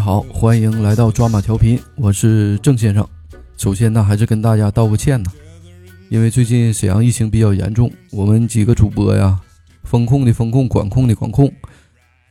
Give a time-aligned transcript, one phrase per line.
[0.00, 3.06] 好，欢迎来到抓马调频，我是郑先生。
[3.58, 5.30] 首先呢，还是跟大家道个歉呢，
[6.08, 9.38] 因为最近沈阳疫情比较严重，我们几个主播呀，
[9.84, 11.52] 风控的风控，管控的管控，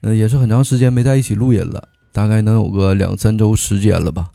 [0.02, 4.32] 嗯、也是很长时间没在一起录音了，大概能有个两三周时间了吧。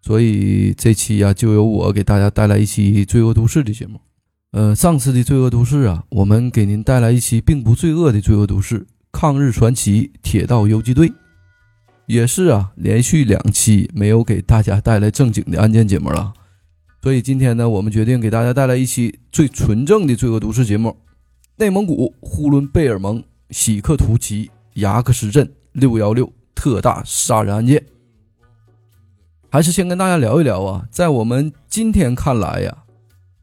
[0.00, 4.00] 所以这期呀，就由我给大家带来一期《罪恶都市》的节目。
[4.52, 11.12] 呃，上次的《罪恶都市》啊，我们给您带来一期并不罪恶的《罪恶都市》——抗日传奇铁道游击队。
[12.10, 16.34] 也是啊，连续两期没有给大家带来正经的案件节目了，
[17.00, 20.96] 所以今天呢，我们决定给大家带来一期最纯正的罪恶都市节目——
[21.54, 27.86] 内蒙古呼伦贝尔盟喜克图旗牙克什镇六幺六特大杀人案件。
[29.48, 32.78] 还是先跟大家聊一聊啊，在我们今天看来呀，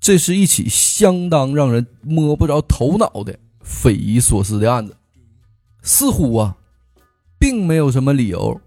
[0.02, 4.98] 这是一起相当让人摸不着头脑的匪夷所思的案子，
[5.82, 6.58] 似乎啊。
[7.40, 8.60] 并没有什么理由，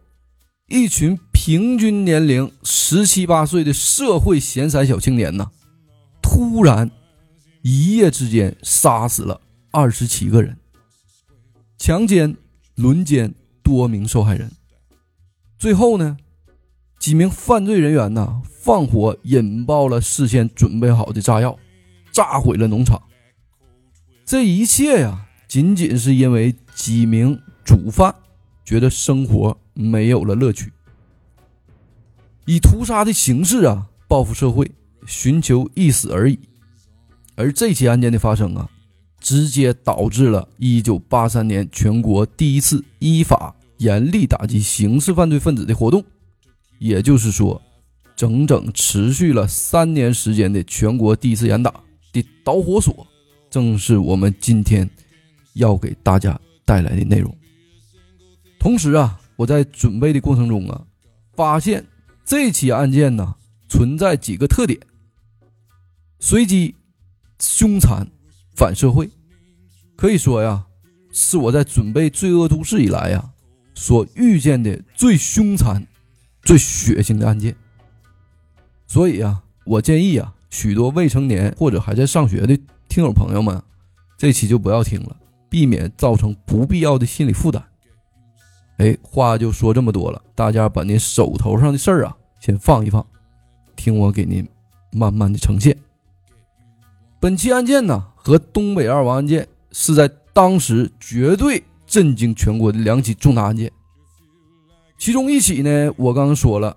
[0.69, 5.51] 一群平均年龄十七八岁的社会闲散小青年呢，
[6.23, 6.91] 突然
[7.63, 10.57] 一夜之间杀死了二十七个人，
[11.79, 12.37] 强奸、
[12.75, 14.51] 轮奸多名受害人。
[15.59, 16.17] 最后呢，
[16.98, 21.59] 几名犯罪人员呢，放火引爆了事先准备好的炸药，
[22.13, 23.03] 炸毁了农场。
[24.25, 28.14] 这一切呀，仅仅是因为几名主犯。
[28.70, 30.73] 觉得生活没有了乐趣，
[32.47, 34.70] 以屠杀的形式啊报复社会，
[35.05, 36.39] 寻求一死而已。
[37.35, 38.70] 而这起案件的发生啊，
[39.19, 46.05] 直接导致了1983年全国第一次依法严厉打击刑事犯罪分子的活动。
[46.79, 47.61] 也就是说，
[48.14, 51.75] 整整持续了三年时间的全国第一次严打
[52.13, 53.05] 的导火索，
[53.51, 54.89] 正是我们今天
[55.55, 57.36] 要给大家带来的内容。
[58.61, 60.85] 同时啊，我在准备的过程中啊，
[61.33, 61.87] 发现
[62.27, 63.35] 这起案件呢
[63.71, 64.79] 存在几个特点：
[66.19, 66.75] 随机、
[67.41, 68.07] 凶残、
[68.55, 69.09] 反社会。
[69.97, 70.67] 可以说呀，
[71.11, 73.31] 是我在准备《罪恶都市》以来呀
[73.75, 75.87] 所遇见的最凶残、
[76.42, 77.57] 最血腥的案件。
[78.87, 82.55] 所以啊，我建议啊，许多未成年或者还在上学的
[82.91, 83.63] 听友朋友们，
[84.19, 85.17] 这期就不要听了，
[85.48, 87.70] 避免造成不必要的心理负担。
[88.80, 93.07] 哎，话就说这么多了，大家把您手头上的事儿啊先放一放，
[93.77, 94.48] 听我给您
[94.91, 95.77] 慢慢的呈现。
[97.20, 103.70] 本期案件呢和东北二王案件是在当时绝对震惊全国的两起重大案件。
[104.97, 106.74] 其中一起呢，我刚刚说了，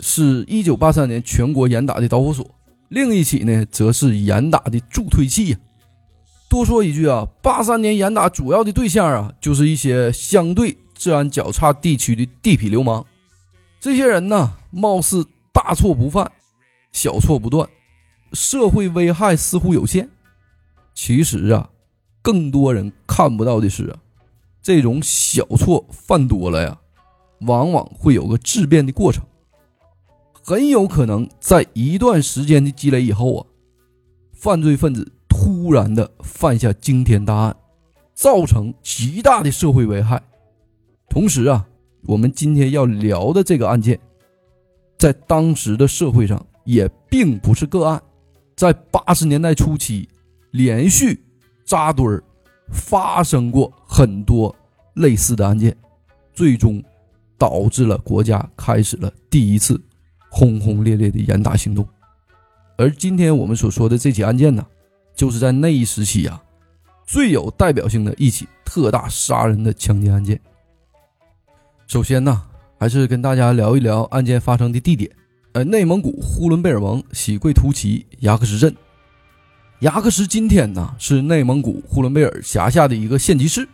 [0.00, 2.46] 是一九八三年全国严打的导火索；
[2.88, 5.58] 另一起呢，则是严打的助推器呀。
[6.48, 10.78] 多说一句啊，八三年严打主要的对象啊，就是一些相对。
[10.94, 13.04] 治安较差地区的地痞流氓，
[13.80, 16.30] 这些人呢，貌似大错不犯，
[16.92, 17.68] 小错不断，
[18.32, 20.08] 社会危害似乎有限。
[20.94, 21.68] 其实啊，
[22.22, 23.98] 更多人看不到的是啊，
[24.62, 26.78] 这种小错犯多了呀，
[27.40, 29.24] 往往会有个质变的过程，
[30.42, 33.46] 很有可能在一段时间的积累以后啊，
[34.32, 37.56] 犯罪分子突然的犯下惊天大案，
[38.14, 40.22] 造成极大的社会危害。
[41.14, 41.64] 同时啊，
[42.06, 43.96] 我们今天要聊的这个案件，
[44.98, 48.02] 在当时的社会上也并不是个案，
[48.56, 50.08] 在八十年代初期，
[50.50, 51.24] 连续
[51.64, 52.20] 扎堆儿
[52.72, 54.52] 发生过很多
[54.94, 55.76] 类似的案件，
[56.32, 56.82] 最终
[57.38, 59.80] 导致了国家开始了第一次
[60.28, 61.86] 轰轰烈烈的严打行动。
[62.76, 64.66] 而今天我们所说的这起案件呢，
[65.14, 66.42] 就是在那一时期啊，
[67.06, 70.40] 最有代表性的一起特大杀人的强奸案件。
[71.86, 72.42] 首先呢，
[72.78, 75.10] 还是跟大家聊一聊案件发生的地点。
[75.52, 78.74] 呃，内蒙古呼伦贝尔盟喜贵图旗牙克石镇。
[79.80, 83.68] 牙克石今天呢是内蒙古呼伦贝尔辖下的一个县级市，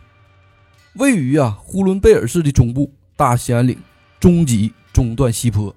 [0.95, 3.77] 位于啊呼伦贝尔市的中部大兴安岭
[4.19, 5.73] 中级中段西坡。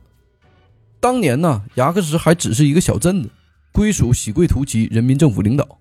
[1.00, 3.30] 当年呢，牙克石还只是一个小镇子，
[3.72, 5.78] 归属喜贵图旗人民政府领导，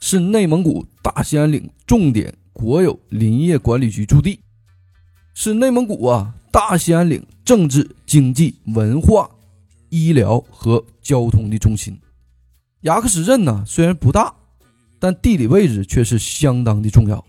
[0.00, 4.38] 是内蒙古大兴安岭重点国有林业管理局驻地。
[5.40, 9.30] 是内蒙古啊大兴安岭政治、经济、文化、
[9.88, 11.96] 医疗和交通的中心。
[12.80, 14.34] 牙克什镇呢虽然不大，
[14.98, 17.24] 但地理位置却是相当的重要。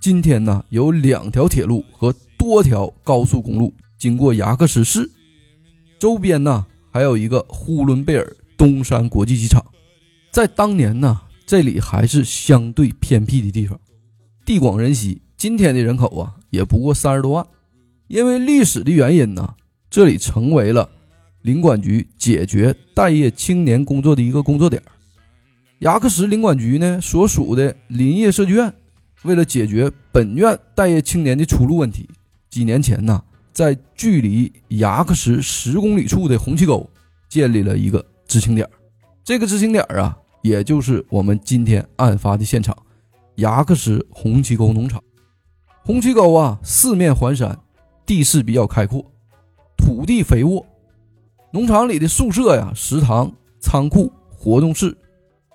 [0.00, 5.08] 今天呢有两条铁路和多条高速公路经过牙克什市，
[6.00, 9.64] 周边呢还有一个呼伦贝尔东山国际机场。
[10.32, 13.78] 在当年呢，这里还是相对偏僻的地方，
[14.44, 15.20] 地广人稀。
[15.36, 17.46] 今天的人口啊，也不过三十多万。
[18.06, 19.54] 因为历史的原因呢，
[19.90, 20.88] 这里成为了
[21.42, 24.82] 领馆局解决待业青年工作的一个工作点。
[25.80, 28.72] 牙克石领馆局呢所属的林业设计院，
[29.24, 32.08] 为了解决本院待业青年的出路问题，
[32.48, 33.22] 几年前呢，
[33.52, 36.88] 在距离牙克石十公里处的红旗沟
[37.28, 38.68] 建立了一个知青点。
[39.24, 42.76] 这个知青点啊，也就是我们今天案发的现场——
[43.36, 45.02] 牙克石红旗沟农场。
[45.86, 47.58] 红旗沟啊，四面环山，
[48.06, 49.04] 地势比较开阔，
[49.76, 50.64] 土地肥沃。
[51.50, 54.96] 农场里的宿舍呀、食堂、仓库、活动室。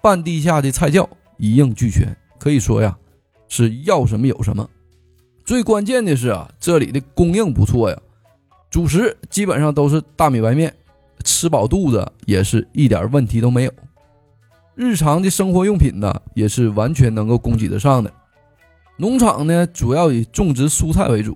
[0.03, 2.95] 半地下的菜窖一应俱全，可以说呀
[3.47, 4.69] 是要什么有什么。
[5.43, 7.99] 最关键的是啊，这里的供应不错呀，
[8.69, 10.71] 主食基本上都是大米白面，
[11.23, 13.71] 吃饱肚子也是一点问题都没有。
[14.75, 18.13] 日常的生活用品呢，也是完全能够供给得上的。
[18.99, 21.35] 农场呢，主要以种植蔬菜为主，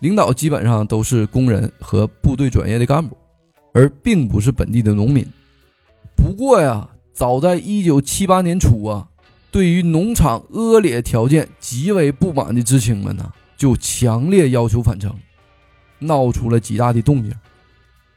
[0.00, 3.16] 领导基本上都是工人和部队转业的干部，
[3.72, 5.24] 而并不是本地的农民。
[6.16, 6.88] 不过呀。
[7.12, 9.08] 早在一九七八年初啊，
[9.50, 15.14] 对于农场恶劣条件极为不满的知青们呢，就强烈要求返城，
[15.98, 17.30] 闹出了极大的动静。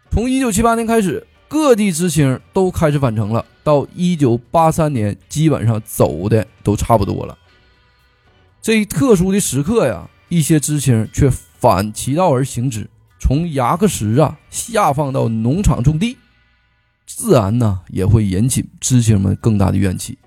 [0.10, 3.44] 从一九七八年开始，各地知青都开始返城了。
[3.62, 7.38] 到一九八三年，基本上走的都差不多了。
[8.64, 12.90] 这一特殊的时刻呀，一些知青却反其道而行之，
[13.20, 16.18] 从牙克石啊下放到农场种地。
[17.06, 20.18] 自然呢，也会引起知青们更大的怨气。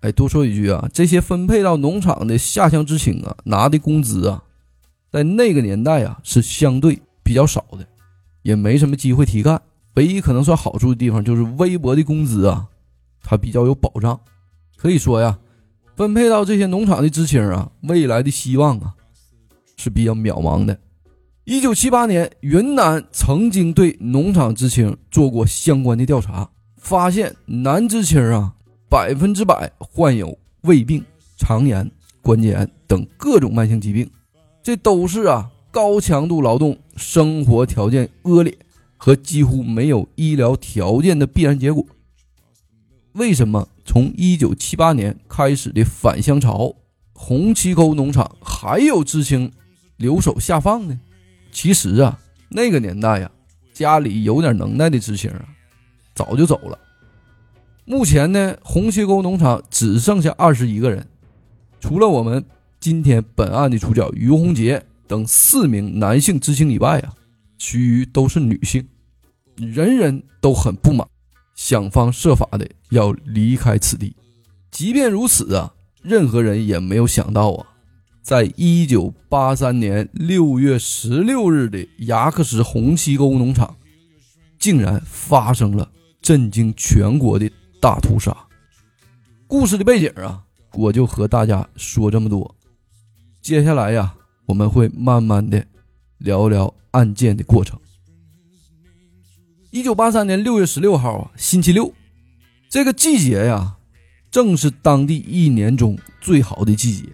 [0.00, 4.42] 哎，多说一句啊，这些分配到农场的下乡知青啊，拿的工资啊，
[5.10, 7.86] 在那个年代啊，是相对比较少的，
[8.42, 9.62] 也没什么机会提干。
[9.94, 12.66] 唯一可能算好处的地方，就是微薄的工资啊，
[13.22, 14.20] 它比较有保障。
[14.76, 15.38] 可以说呀，
[15.96, 18.94] 分配到这些农场的知青啊，未来的希望啊，
[19.76, 20.78] 是比较渺茫的。
[21.44, 28.54] 一九七八年，云南曾经对农场知青做过相关的调查，发现男知青啊，
[28.88, 31.04] 百分之百患有胃病、
[31.36, 31.90] 肠炎、
[32.22, 34.08] 关节炎等各种慢性疾病，
[34.62, 38.56] 这都是啊高强度劳动、生活条件恶劣
[38.96, 41.84] 和几乎没有医疗条件的必然结果。
[43.14, 46.74] 为什么从一九七八年开始的返乡潮，
[47.12, 49.50] 红旗沟农场还有知青
[49.96, 51.00] 留守下放呢？
[51.50, 52.18] 其实啊，
[52.48, 53.30] 那个年代呀，
[53.72, 55.44] 家里有点能耐的知青啊，
[56.14, 56.78] 早就走了。
[57.84, 61.06] 目前呢，红旗沟农场只剩下二十一个人，
[61.80, 62.44] 除了我们
[62.78, 67.12] 今天本案的主角于洪杰等四名男性知青以外啊，
[67.58, 68.86] 其余都是女性，
[69.56, 71.06] 人人都很不满，
[71.54, 74.14] 想方设法的要离开此地。
[74.70, 77.66] 即便如此啊，任何人也没有想到啊。
[78.22, 83.76] 在一九八三年六月十六日的牙克石红旗沟农场，
[84.58, 85.90] 竟然发生了
[86.20, 88.36] 震惊全国的大屠杀。
[89.48, 90.44] 故事的背景啊，
[90.74, 92.54] 我就和大家说这么多。
[93.42, 94.14] 接下来呀，
[94.46, 95.66] 我们会慢慢的
[96.18, 97.76] 聊聊案件的过程。
[99.72, 101.94] 一九八三年六月十六号啊，星期六，
[102.68, 103.78] 这个季节呀，
[104.30, 107.08] 正是当地一年中最好的季节。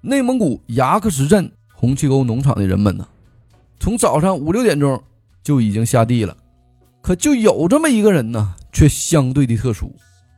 [0.00, 3.06] 内蒙古牙克石镇红旗沟农场的人们呢，
[3.78, 5.00] 从早上五六点钟
[5.44, 6.36] 就已经下地了，
[7.00, 9.94] 可就有这么一个人呢，却相对的特殊，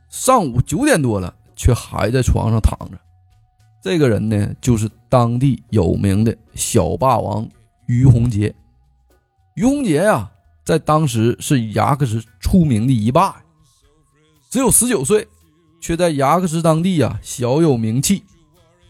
[0.09, 2.99] 上午九点多了，却还在床上躺着。
[3.81, 7.49] 这个人呢，就是当地有名的小霸王
[7.87, 8.53] 于洪杰。
[9.55, 10.29] 于洪杰呀，
[10.71, 13.43] 在当时是牙克石出名的一霸，
[14.49, 15.27] 只有十九岁，
[15.81, 18.23] 却在牙克石当地呀小有名气。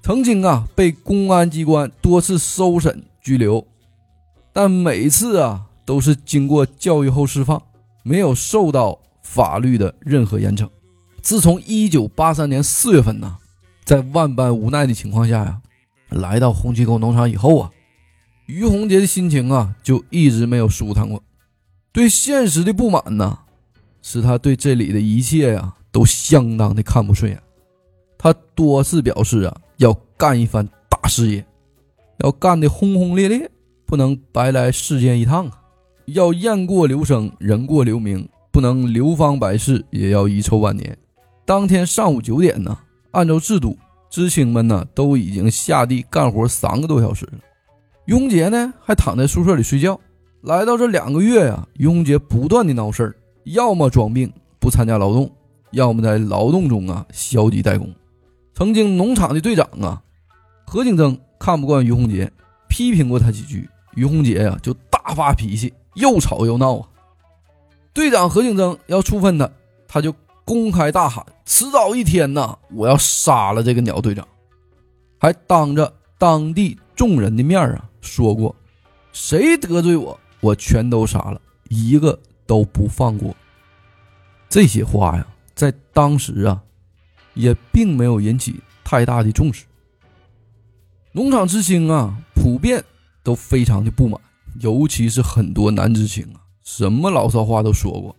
[0.03, 3.65] 曾经啊，被公安机关多次搜审拘留，
[4.53, 7.59] 但每次啊都是经过教育后释放，
[8.03, 10.69] 没有受到法律的任何严惩。
[11.19, 13.37] 自从一九八三年四月份呢，
[13.83, 15.59] 在万般无奈的情况下呀，
[16.09, 17.71] 来到红旗沟农场以后啊，
[18.45, 21.23] 于洪杰的心情啊就一直没有舒坦过。
[21.91, 23.39] 对现实的不满呢，
[24.01, 27.41] 使他对这里的一切呀都相当的看不顺眼。
[28.17, 29.61] 他多次表示啊。
[29.77, 31.43] 要干一番大事业，
[32.19, 33.49] 要干得轰轰烈烈，
[33.83, 35.59] 不能白来世间一趟啊！
[36.05, 40.95] 要雁过留声，人过留名，不能流芳百世，也要遗臭万年。
[41.47, 42.77] 当天上午九点呢，
[43.09, 43.75] 按照制度，
[44.07, 47.39] 知青们呢都已经下地干活三个多小时了。
[48.05, 49.99] 雍杰呢还躺在宿舍里睡觉，
[50.41, 55.31] 来到这两个月呀，于洪杰不断的闹事儿，要么装病不参加劳动，
[55.71, 57.93] 要么在劳动中啊消极怠工。
[58.53, 60.01] 曾经农场的队长啊
[60.65, 62.31] 何景增看不惯于洪杰，
[62.67, 66.87] 批评过他几句，于洪杰呀就大发脾气，又吵又闹啊。
[67.93, 69.49] 队长何景增要处分他，
[69.87, 74.27] 他就公开大喊：“迟早一天呐，我要杀了这个鸟队长！”
[75.19, 78.55] 还当着当地众人的面啊说过
[79.13, 83.35] ：“谁得罪我，我全都杀了，一个都不放过。”
[84.49, 86.61] 这些话呀，在当时啊，
[87.35, 89.65] 也并没有引起太大的重视。
[91.13, 92.83] 农场知青啊，普遍
[93.23, 94.19] 都非常的不满，
[94.59, 96.41] 尤其是很多男知青啊。
[96.63, 98.15] 什么牢骚话都说过，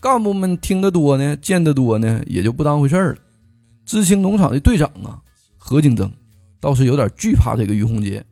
[0.00, 3.18] 干部们听得多呢，见得多呢，也就不当回事儿了。
[3.84, 5.22] 知青农场的队长啊，
[5.56, 6.12] 何景增
[6.60, 8.24] 倒是有点惧怕这个于洪杰。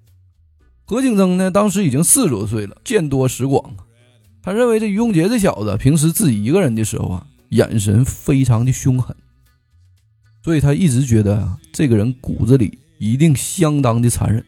[0.87, 3.85] 何景增呢，当时已经四十多岁了，见多识广啊。
[4.43, 9.17] 他认为这于洪杰这小子平时自己一个人的时候啊，眼神非常的凶狠，
[10.43, 14.45] 所以他一直觉得啊，这个人骨子里一定相当的残忍。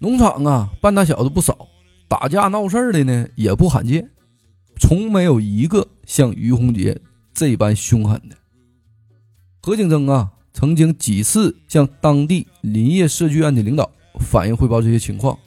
[0.00, 1.68] 农场啊，半大小子不少。
[2.08, 4.10] 打架闹事儿的呢也不罕见，
[4.78, 7.00] 从没有一个像于洪杰
[7.32, 8.36] 这般凶狠的。
[9.62, 15.38] 何景增啊，曾经几次向当地林业设计院的领导反映汇报这些情况，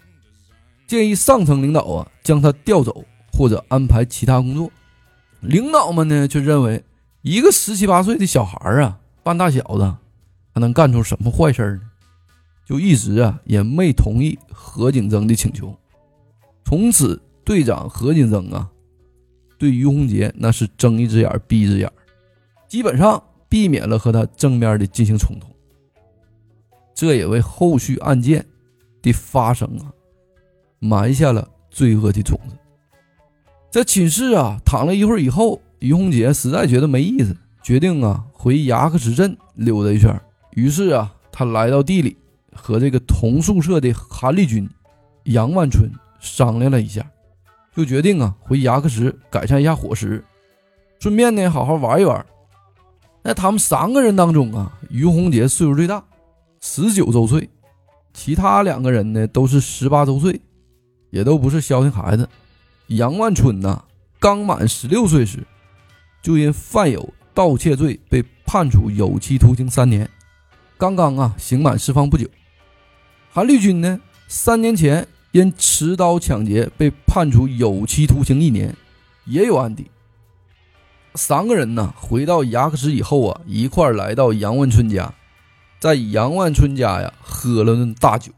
[0.87, 4.71] 建议上层领导啊将他调走或者安排其他工作。
[5.41, 6.83] 领导们呢却认为，
[7.21, 9.95] 一个十七八岁的小孩啊，半大小子，
[10.53, 11.81] 还能干出什么坏事呢？
[12.65, 15.77] 就一直啊也没同意何景增的请求。
[16.63, 18.69] 从此，队长何景增啊，
[19.59, 21.91] 对于洪杰那是睁一只眼闭一只眼，
[22.67, 25.47] 基本上避免了和他正面的进行冲突。
[26.95, 28.43] 这也为后续案件
[29.05, 29.93] 的发生啊，
[30.79, 32.55] 埋下了罪恶的种子。
[33.71, 40.19] 在寝室啊躺了一会儿以后，于洪杰实在觉得没意思，决定啊回牙克石镇溜达一圈。
[40.51, 42.17] 于是啊，他来到地里，
[42.53, 44.69] 和这个同宿舍的韩立军、
[45.25, 45.89] 杨万春。
[46.21, 47.05] 商量了一下，
[47.75, 50.25] 就决定啊回牙克石改善一下伙食，
[50.97, 52.25] 顺便呢好好玩一玩。
[53.23, 56.03] 在他们三个人当中啊，于洪杰岁数最大，
[56.61, 57.47] 十九周岁，
[58.15, 60.41] 其他两个人呢都是十八周岁，
[61.11, 62.27] 也都不是消停孩子。
[62.87, 63.83] 杨万春呐，
[64.19, 65.45] 刚满十六岁时，
[66.23, 70.09] 就因犯有盗窃罪被判处有期徒刑三年，
[70.77, 72.27] 刚刚啊刑满释放不久。
[73.31, 75.07] 韩立军呢，三年前。
[75.31, 78.73] 因持刀抢劫被判处有期徒刑一年，
[79.25, 79.91] 也有案底。
[81.15, 85.13] 三个人呢，回到牙克石以后啊，一块来到杨万春家，
[85.85, 88.31] 在杨万春家呀喝了顿大酒。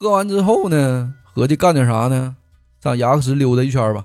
[0.00, 2.34] 喝完之后呢，合计干点啥呢？
[2.80, 4.04] 上牙克石溜达一圈吧。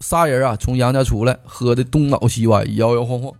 [0.00, 3.32] 仨人啊，从杨家出来，喝的东倒西歪，摇摇晃晃。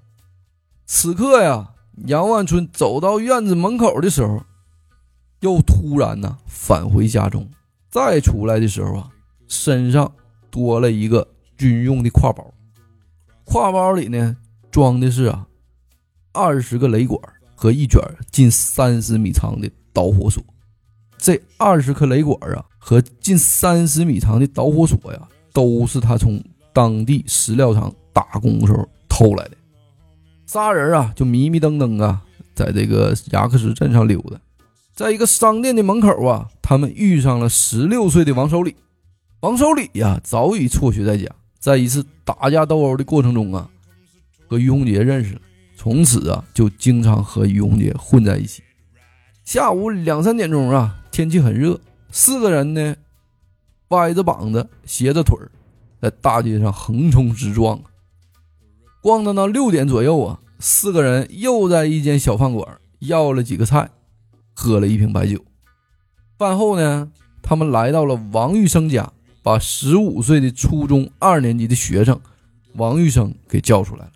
[0.86, 1.70] 此刻呀，
[2.06, 4.44] 杨万春走到院子门口的时候，
[5.40, 7.50] 又突然呢返回家中。
[7.90, 9.10] 再出来的时候啊，
[9.48, 10.12] 身上
[10.48, 11.26] 多了一个
[11.58, 12.54] 军用的挎包，
[13.46, 14.36] 挎包里呢
[14.70, 15.48] 装的是啊
[16.30, 17.20] 二十个雷管
[17.62, 18.02] 和一卷
[18.32, 20.42] 近三十米长的导火索。
[21.16, 26.42] 这二十颗雷管啊和近三十米长的导火索呀，都是他从
[26.72, 29.52] 当地石料厂打工时候偷来的。
[30.44, 32.20] 仨人啊就迷迷瞪瞪啊，
[32.52, 34.36] 在这个牙克石镇上溜达。
[34.92, 38.74] 在一个商店的门口啊，他们遇上了十六岁的王守礼。
[39.38, 41.26] 王守礼呀，早已辍学在家，
[41.60, 43.70] 在一次打架斗殴的过程中啊，
[44.48, 45.40] 和于洪杰认识了，
[45.82, 48.62] 从此啊，就经常和于洪杰混在一起。
[49.44, 52.94] 下午两三点钟啊，天气很热，四个人呢，
[53.88, 55.50] 歪着膀子，斜着腿儿，
[56.00, 57.82] 在大街上横冲直撞。
[59.02, 63.90] 逛到那六点左右啊，四个人又在一间小饭馆要了几个菜。
[64.54, 65.44] 喝了一瓶白酒，
[66.38, 67.10] 饭后呢，
[67.42, 69.12] 他们来到了王玉生家，
[69.42, 72.20] 把十五岁的初中二年级的学生
[72.74, 74.12] 王玉生给叫出来了。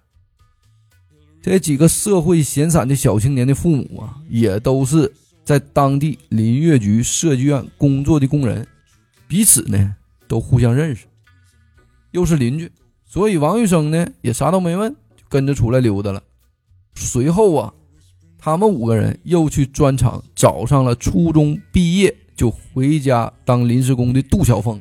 [1.47, 5.13] 这几个社会闲散的小青年的父母啊，也都是
[5.45, 8.67] 在当地林业局设计院工作的工人，
[9.29, 9.95] 彼此呢
[10.27, 11.05] 都互相认识，
[12.11, 12.69] 又是邻居，
[13.05, 16.21] 所以王玉生呢也啥都没问，就跟着出来溜达了。
[16.97, 17.73] 随后啊。
[18.39, 24.81] 他们五个人又去砖厂找上了初中毕业就回家当临时工的杜小峰。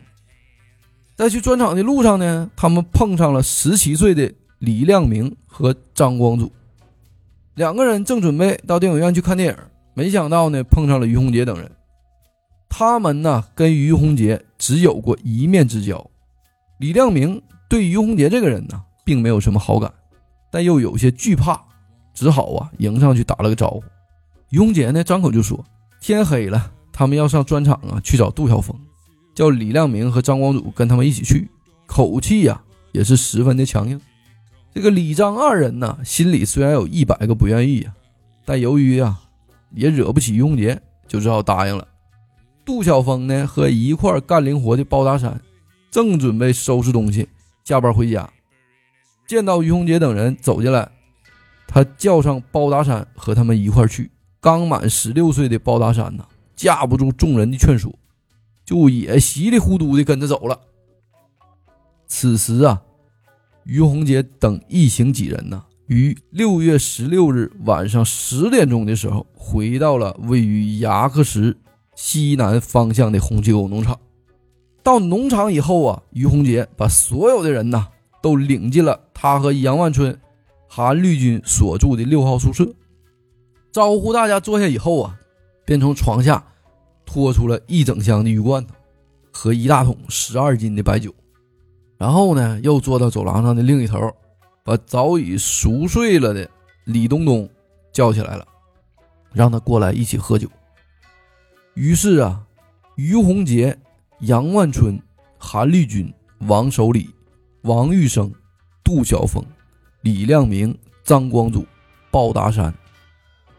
[1.15, 6.51] 在去砖厂的路上呢，他们碰上了十七岁的李亮明和张光祖，
[7.53, 9.57] 两个人正准备到电影院去看电影，
[9.93, 11.71] 没想到呢碰上了于洪杰等人。
[12.67, 16.05] 他们呢跟于洪杰只有过一面之交。
[16.77, 19.89] 李亮明对于洪杰这个人呢，并没有什么好感，
[20.51, 21.57] 但又有些惧怕，
[22.13, 23.81] 只好啊迎上去打了个招呼。
[24.49, 25.63] 于洪杰呢张口就说
[26.01, 28.77] ：“天黑了，他们要上砖厂啊去找杜晓峰，
[29.33, 31.49] 叫李亮明和张光祖跟他们一起去。”
[31.87, 34.01] 口气呀也是十分的强硬。
[34.75, 37.95] 这个李张二人呢，心里虽然有一百个不愿意呀，
[38.43, 39.21] 但由于啊
[39.71, 41.87] 也惹不起于洪杰，就只好答应了。
[42.65, 45.39] 杜晓峰呢和一块干零活的包大山。
[45.89, 47.29] 正准备收拾东西
[47.63, 48.29] 下班回家，
[49.25, 50.91] 见到于洪杰等人走进来，
[51.69, 54.11] 他叫上包大山和他们一块去。
[54.41, 57.97] 刚满十六岁的包大山呢，架不住众人的劝说，
[58.65, 60.59] 就也稀里糊涂的跟着走了。
[62.07, 62.81] 此时啊，
[63.65, 71.57] 于洪杰等一行几人呢，于六月十六日晚上十点钟的时候，回到了位于牙克石
[71.95, 73.99] 西南方向的红旗沟农场。
[74.83, 77.87] 到农场以后啊，于洪杰把所有的人呐
[78.21, 80.15] 都领进了他和杨万春、
[80.67, 82.71] 韩绿军所住的六号宿舍，
[83.71, 85.17] 招呼大家坐下以后啊，
[85.65, 86.45] 便从床下
[87.03, 88.75] 拖出了一整箱的鱼罐头
[89.31, 91.11] 和一大桶十二斤的白酒，
[91.97, 93.99] 然后呢，又坐到走廊上的另一头，
[94.63, 96.49] 把早已熟睡了的
[96.83, 97.49] 李东东
[97.91, 98.47] 叫起来了，
[99.33, 100.49] 让他过来一起喝酒。
[101.73, 102.43] 于是啊，
[102.95, 103.77] 于洪杰。
[104.21, 104.97] 杨万春、
[105.37, 106.11] 韩立军、
[106.47, 107.13] 王守礼、
[107.63, 108.33] 王玉生、
[108.81, 109.43] 杜晓峰、
[110.01, 111.67] 李亮明、张光祖、
[112.09, 112.73] 鲍达山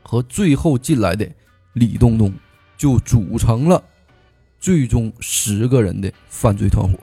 [0.03, 1.31] 和最后进来的
[1.75, 2.33] 李东东，
[2.79, 3.85] 就组成了
[4.59, 6.99] 最终十个人的犯罪团伙。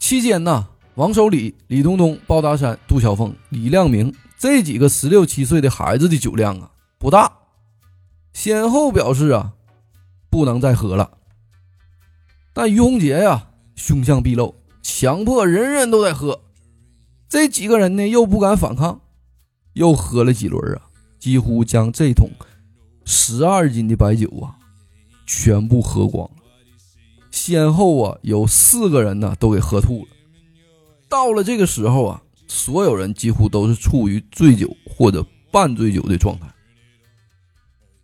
[0.00, 7.30] 期间呢，王守礼、李东东、鲍达山、杜晓峰、李亮明这几个十六七岁的孩子的酒量啊不大，
[8.32, 9.52] 先后表示啊
[10.30, 11.18] 不能再喝了。
[12.54, 16.40] 但于洪杰呀，凶相毕露，强迫人人都在喝。
[17.28, 19.02] 这几个人呢，又不敢反抗，
[19.74, 22.30] 又喝了几轮啊，几乎将这桶
[23.04, 24.56] 十二斤的白酒啊，
[25.26, 26.39] 全部喝光了。
[27.30, 30.08] 先后啊，有四个人呢，都给喝吐了。
[31.08, 36.46] 到了这个时候啊，所有人几乎都是处于醉酒或者半醉酒的状态，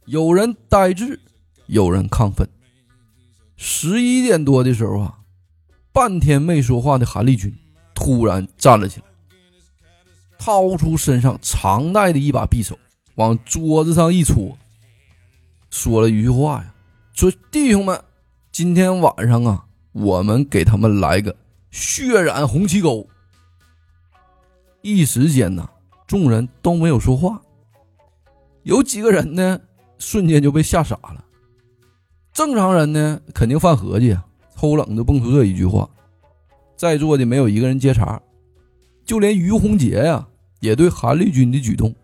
[0.07, 1.21] 有人呆滞，
[1.67, 2.49] 有人亢奋。
[3.57, 5.19] 十一点多的时候啊，
[5.93, 7.55] 半天没说话的韩立军
[7.95, 9.07] 突然站了起来，
[10.39, 12.79] 掏出身上常带的一把匕首，
[13.15, 14.59] 往桌子上一戳，
[15.71, 16.75] 说了一句话呀
[17.15, 18.03] ：“说弟兄们，
[18.59, 21.37] 今天晚上啊，我们给他们来个
[21.71, 23.07] 血染红旗沟。”
[24.81, 25.69] 一时间呢，
[26.07, 27.39] 众人都没有说话，
[28.63, 29.61] 有几个人呢，
[29.99, 31.23] 瞬间就被吓傻了。
[32.33, 34.17] 正常人呢，肯定犯合计，
[34.55, 35.87] 偷冷就蹦出这一句话。
[36.77, 38.19] 在座的没有一个人接茬，
[39.05, 40.27] 就连于洪杰呀，
[40.61, 41.95] 也对韩立军的举动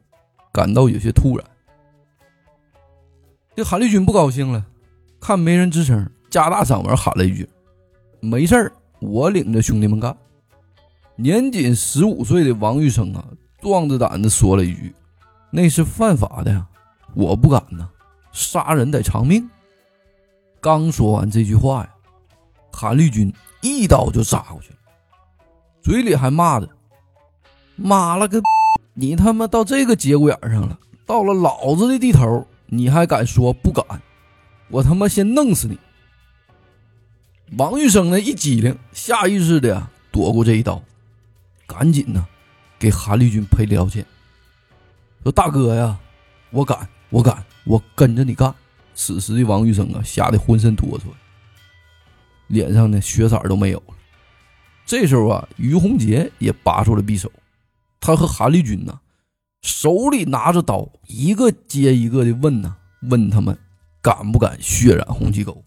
[0.52, 1.46] 感到有些突然。
[3.56, 4.66] 这韩立军不高兴了，
[5.18, 7.46] 看没人吱声，加大嗓门喊了一句
[8.18, 10.16] ：“没事儿，我领着兄弟们干。”
[11.14, 13.22] 年仅十五岁的王玉生啊，
[13.60, 14.94] 壮着胆子说了一句
[15.52, 16.66] ：“那是犯法的呀，
[17.14, 17.86] 我不敢呐，
[18.32, 19.46] 杀人得偿命。”
[20.58, 21.90] 刚说完这句话呀，
[22.72, 24.78] 韩立军一刀就扎过去了，
[25.82, 26.66] 嘴里还骂着
[27.76, 28.40] ：“妈了个，
[28.94, 33.84] 你他妈到这个节骨眼上了，到了老子的地头，你还敢说不敢？
[34.70, 35.78] 我他妈先弄死你！”
[37.58, 40.82] 王玉生呢一激灵，下意识的躲过这一刀，
[41.66, 42.26] 赶紧呢
[42.78, 44.06] 给韩立军赔礼道歉，
[45.22, 45.98] 说：“大哥呀，
[46.50, 48.54] 我敢，我敢，我跟着你干。”
[48.94, 51.02] 此时的王玉生啊，吓得浑身哆嗦，
[52.46, 53.94] 脸上呢血色都没有了。
[54.86, 57.30] 这时候啊，于洪杰也拔出了匕首，
[58.00, 58.98] 他和韩立军呢，
[59.60, 63.58] 手里拿着刀，一个接一个的问呢，问他们
[64.00, 65.62] 敢不敢血染红旗沟。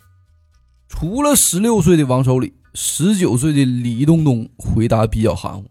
[0.97, 5.65] 除了十六岁的王守礼，十九岁的李东东回答比较含糊，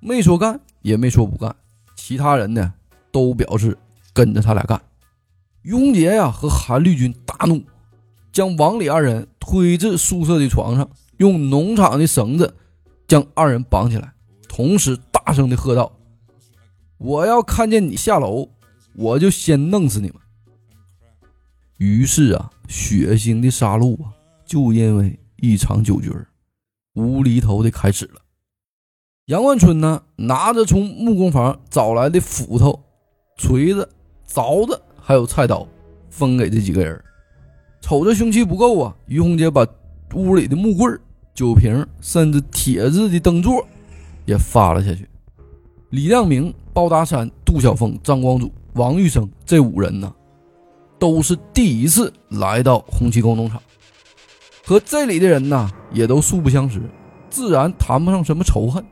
[0.00, 1.56] 没说干，也没说不干。
[1.96, 2.74] 其他人呢，
[3.10, 3.76] 都表示
[4.12, 4.78] 跟着他俩干。
[5.62, 7.64] 雍杰呀和韩绿军大怒，
[8.32, 12.54] 将王李二人推至宿舍的床上，用农场的绳子
[13.08, 14.12] 将二人绑起来，
[14.46, 15.90] 同时大声的喝道
[16.98, 18.50] ：“我要看见你下楼，
[18.94, 20.16] 我就先弄死你们。”
[21.78, 24.12] 于是啊，血腥的杀戮啊，
[24.44, 26.12] 就因为一场酒局
[26.94, 28.20] 无厘头的开始了。
[29.26, 32.84] 杨万春呢，拿着从木工房找来的斧头、
[33.36, 33.88] 锤子、
[34.28, 34.80] 凿子。
[35.06, 35.68] 还有菜刀，
[36.08, 36.98] 分给这几个人。
[37.82, 39.66] 瞅着凶器不够啊，于洪杰把
[40.14, 40.98] 屋里的木棍、
[41.34, 43.62] 酒瓶，甚至铁制的灯座
[44.24, 45.06] 也发了下去。
[45.90, 50.10] 李亮明、包达山、杜晓峰、张光祖、王玉生这五人呢，
[50.98, 53.60] 都是第一次来到红旗沟农场，
[54.66, 56.80] 和这里的人呢也都素不相识，
[57.28, 58.82] 自然谈不上什么仇恨。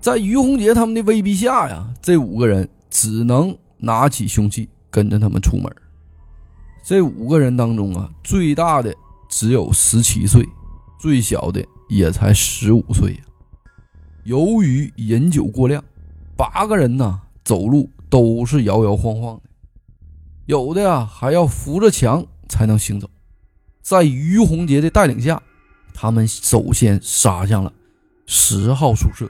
[0.00, 5.72] 在于洪杰他们的威逼下呀，这五个人只能拿起凶器跟着他们出门。
[6.84, 8.92] 这五个人当中啊，最大的
[9.28, 10.44] 只有十七岁，
[10.98, 13.20] 最小的也才十五岁呀。
[14.24, 15.82] 由于饮酒过量，
[16.36, 19.42] 八个人呢走路都是摇摇晃晃的，
[20.46, 23.08] 有的呀还要扶着墙才能行走。
[23.82, 25.42] 在于洪杰的带领下，
[25.92, 27.72] 他们首先杀向了
[28.26, 29.28] 十号宿舍。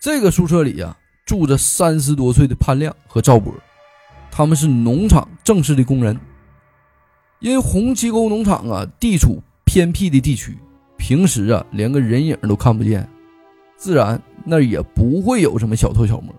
[0.00, 0.96] 这个宿舍里呀，
[1.26, 3.52] 住着三十多岁的潘亮和赵波，
[4.30, 6.18] 他们是农场正式的工人。
[7.40, 10.56] 因为红旗沟农场啊，地处偏僻的地区，
[10.96, 13.06] 平时啊连个人影都看不见，
[13.76, 16.34] 自然那也不会有什么小偷小摸。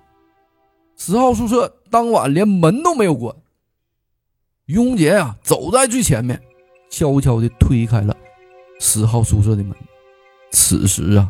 [0.95, 3.35] 十号宿舍当晚连门都没有关，
[4.65, 6.41] 于洪杰呀走在最前面，
[6.89, 8.15] 悄悄地推开了
[8.79, 9.75] 十号宿舍的门。
[10.51, 11.29] 此时啊，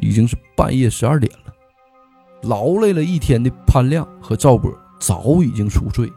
[0.00, 1.52] 已经是半夜十二点了。
[2.42, 6.12] 劳累了一天的潘亮和赵波早已经熟睡，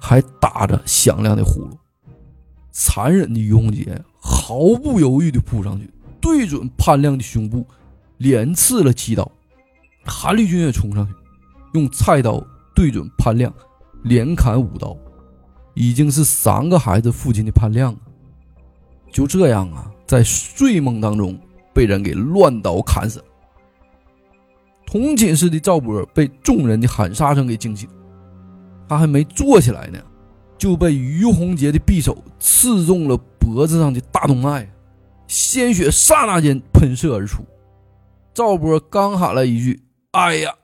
[0.00, 1.70] 还打着响亮的呼噜。
[2.70, 7.66] 残忍的于洪杰毫不犹豫地扑上去，对准潘亮的胸部，
[8.18, 9.30] 连刺了七刀。
[10.04, 11.12] 韩立军也冲上去，
[11.74, 12.42] 用菜刀
[12.74, 13.52] 对准潘亮，
[14.02, 14.96] 连砍五刀。
[15.74, 17.94] 已经是三个孩子父亲的潘亮，
[19.10, 21.38] 就这样啊，在睡梦当中
[21.72, 23.24] 被人给乱刀砍死了。
[24.86, 27.88] 同寝室的赵波被众人的喊杀声给惊醒，
[28.88, 30.00] 他还没坐起来呢，
[30.58, 34.68] 就被于洪杰的匕首刺中了脖子上的大动脉，
[35.28, 37.44] 鲜血刹那间喷射而出。
[38.34, 39.80] 赵波刚喊了一句
[40.12, 40.54] “哎呀”，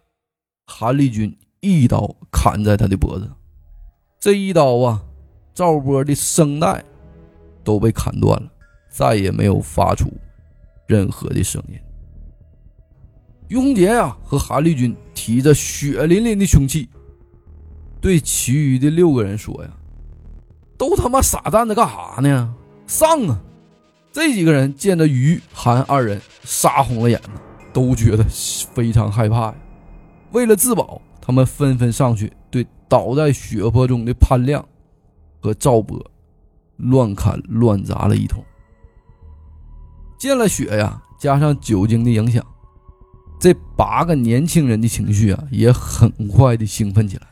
[0.66, 3.30] 韩立军一刀砍在他的脖子，
[4.18, 5.02] 这一刀啊，
[5.54, 6.84] 赵波的声带
[7.66, 8.48] 都被砍断了，
[8.88, 10.08] 再也没有发出
[10.86, 11.74] 任何的声音。
[13.48, 16.88] 于洪杰呀，和韩立军提着血淋淋的凶器，
[18.00, 19.70] 对其余的六个人说：“呀，
[20.78, 22.54] 都他妈傻站着干啥呢？
[22.86, 23.42] 上啊！”
[24.12, 27.20] 这几个人见着于韩二人，杀红了眼，
[27.72, 28.24] 都觉得
[28.72, 29.54] 非常害怕呀。
[30.32, 34.64] 为了自保，他们纷纷上去对倒在血泊中的潘亮
[35.40, 35.98] 和赵波
[36.76, 38.44] 乱砍乱砸了一通。
[40.18, 42.44] 见了血呀，加上酒精的影响。
[43.38, 47.26] 这八个年轻人的情绪啊，也很快的兴奋起来。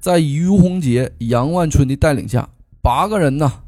[0.00, 2.48] 在于洪杰、杨万春的带领下，
[2.82, 3.62] 八个人呢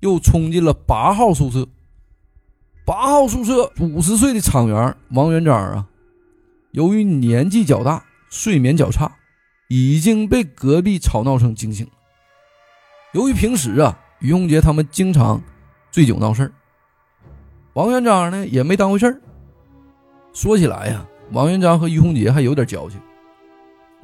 [0.00, 1.68] 又冲进了八号宿舍。
[2.84, 5.88] 八号宿舍五十岁的厂员王元章啊，
[6.72, 9.16] 由于年纪较大，睡眠较差，
[9.68, 11.86] 已经被隔壁吵闹声惊醒。
[13.16, 15.42] 由于平时啊，于洪杰他们经常
[15.90, 16.52] 醉酒闹事
[17.72, 19.18] 王元章呢也没当回事儿。
[20.34, 21.02] 说起来呀，
[21.32, 23.00] 王元璋和于洪杰还有点交情。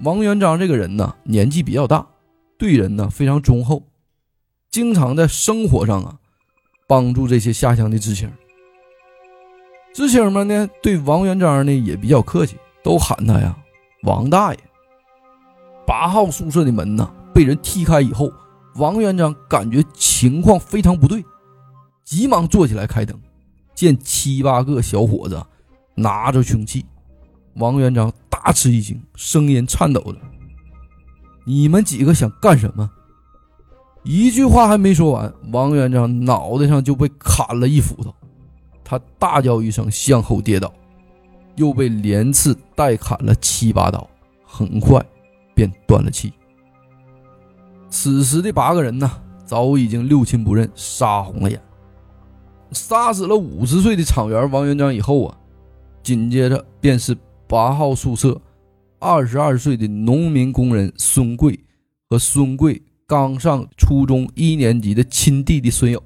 [0.02, 2.06] 王元璋这个人呢，年纪比较大，
[2.56, 3.82] 对人呢非常忠厚，
[4.70, 6.16] 经常在生活上啊
[6.88, 8.32] 帮助这些下乡的知青。
[9.92, 13.54] 知青们呢对王元璋呢也比较客气，都喊他呀
[14.04, 14.60] 王大爷。
[15.86, 18.32] 八号宿舍的门呢被人踢开以后，
[18.76, 21.24] 王元璋感觉情况非常不对，
[22.04, 23.18] 急忙坐起来开灯，
[23.74, 25.42] 见七八个小伙子。
[25.94, 26.82] 拿着凶器，
[27.56, 30.16] 王元璋大吃一惊，声音颤抖着
[31.44, 32.90] ：“你们几个想干什么？”
[34.04, 38.12] 一句话还没说完，王元璋脑袋上就被砍了一斧头，
[38.82, 40.72] 他大叫一声，向后跌倒，
[41.56, 44.08] 又被连刺带砍了七八刀，
[44.42, 45.04] 很快
[45.54, 46.32] 便断了气。
[47.92, 49.08] 此时的八个人呢，
[49.44, 51.60] 早已经六亲不认，杀红了眼。
[52.70, 55.36] 杀死了五十岁的厂员王元璋以后啊。
[56.02, 58.40] 紧接着便是八号宿舍
[58.98, 61.56] 二十二岁的农民工人孙贵
[62.08, 66.02] 和孙贵刚上初中一年级的亲弟弟孙友。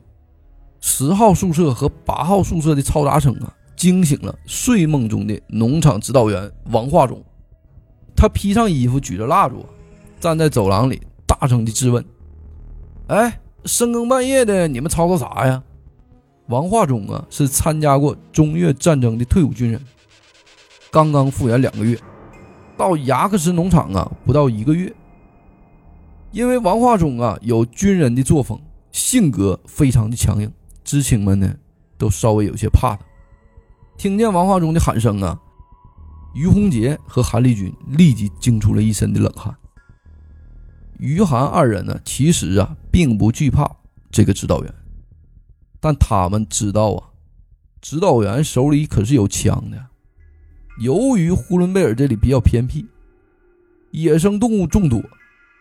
[0.80, 7.22] 十号宿舍和八号宿舍的嘈杂声啊，惊醒了睡梦中的农场指导员王化忠。
[8.16, 9.64] 他披上衣服，举着蜡烛，
[10.18, 11.00] 站在走廊里，
[11.46, 12.04] 大声的质问
[13.06, 15.62] ：“哎，深更半夜的，你们吵吵啥呀？”
[16.50, 19.80] 王化忠啊，是参加过中越战争的退伍军人，
[20.90, 21.96] 刚刚复员两个月，
[22.76, 24.92] 到牙克石农场啊不到一个月。
[26.32, 31.54] 因为王化忠啊有军人的作风，性格非常的强硬，知青们呢
[31.96, 33.04] 都稍微有些怕他。
[33.96, 35.38] 听见王化忠的喊声啊，
[36.34, 39.56] 于洪杰和韩立军立即惊出了一身的冷汗。
[40.98, 43.70] 于韩二人呢，其实啊并不惧怕
[44.10, 44.74] 这个指导员，
[45.80, 47.10] 但他们知道啊，
[47.80, 49.86] 指导员手里可是有枪的。
[50.80, 52.86] 由于呼伦贝尔这里比较偏僻，
[53.92, 55.02] 野生动物众多，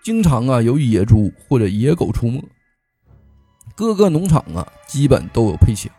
[0.04, 2.43] 经常啊有野猪或者野狗出没。
[3.76, 5.91] 各个农场啊基本都有配枪。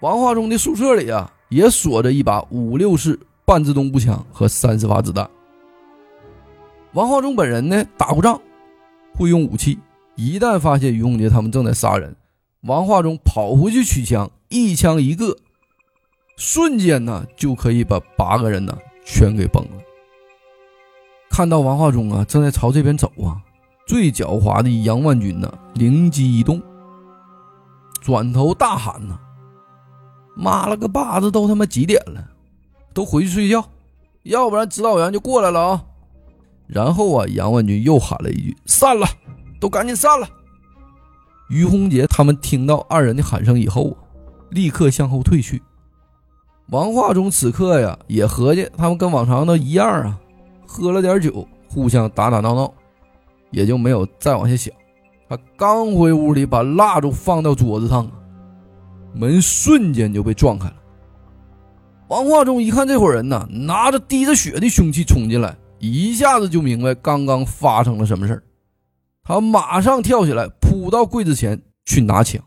[0.00, 5.28] 王化忠的宿舍里啊也锁着一把五六式半自动步枪和三十发子弹。
[6.94, 8.40] 王化忠本人呢打过仗，
[9.16, 9.80] 会用武器。
[10.14, 12.14] 一旦发现于洪杰他们正在杀人，
[12.62, 15.36] 王化忠跑回去取枪，一枪一个。
[16.36, 19.70] 瞬间呢，就可以把八个人呢全给崩了。
[21.30, 23.42] 看到王化忠啊正在朝这边走啊，
[23.88, 26.62] 最狡猾的杨万军呢灵机一动，
[28.00, 29.18] 转头大喊呢
[30.36, 32.24] ：“妈了个巴子，都他妈几点了？
[32.92, 33.64] 都回去睡觉，
[34.22, 35.84] 要不然指导员就过来了啊！”
[36.66, 39.06] 然后啊，杨万军又喊了一句：“散了，
[39.60, 40.28] 都赶紧散了。”
[41.50, 43.96] 于洪杰他们听到二人的喊声以后啊，
[44.50, 45.62] 立刻向后退去。
[46.70, 50.18] 王化忠此刻呀，也合计他们跟往常的一样啊，
[50.66, 52.72] 喝了点酒，互相打打闹闹，
[53.50, 54.72] 也就没有再往下想。
[55.28, 58.10] 他刚回屋里，把蜡烛放到桌子上，
[59.12, 60.76] 门瞬间就被撞开了。
[62.08, 65.54] 王化忠一看这伙人呢，拿着滴着血的凶器冲进来，
[65.92, 68.42] 一下子就明白刚刚发生了什么事
[69.22, 72.42] 他马上跳起来，扑到柜子前去拿枪。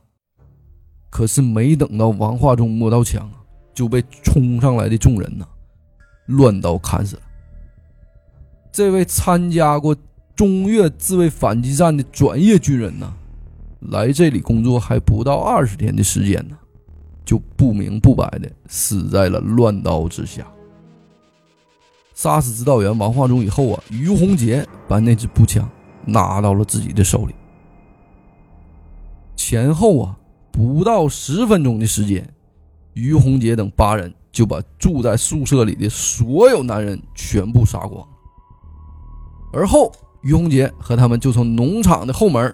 [1.10, 3.30] 可是没等到王化忠摸到枪。
[3.74, 5.48] 就被冲上来的众人呢，
[6.26, 7.22] 乱刀砍死了。
[8.72, 9.96] 这位参加过
[10.36, 13.14] 中越自卫反击战的专业军人呢，
[13.92, 16.58] 来这里工作还不到二十天的时间呢，
[17.24, 20.48] 就不明不白的死在了乱刀之下。
[22.18, 25.70] 杀死指导员王化忠以后啊，于洪杰把那支步枪
[26.04, 27.36] 拿到了自己的手里。
[29.36, 30.18] 前后啊，
[30.52, 32.28] 不到十分钟的时间。
[32.96, 38.04] 于洪杰等八人就把住在宿舍里的所有男人全部杀光。
[39.54, 39.92] 而后，
[40.24, 42.52] 于洪杰和他们就从农场的后门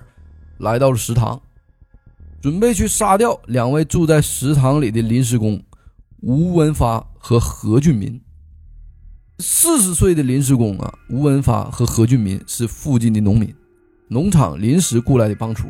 [0.57, 1.41] 来到了食堂，
[2.41, 5.63] 准备去杀掉两位住在食堂里的临时工
[6.19, 8.19] 吴文发和何俊民。
[9.39, 13.53] 四十岁的临时工啊，吴文发和何俊民是附近的农民，
[14.07, 15.69] 农场临时雇来的帮厨，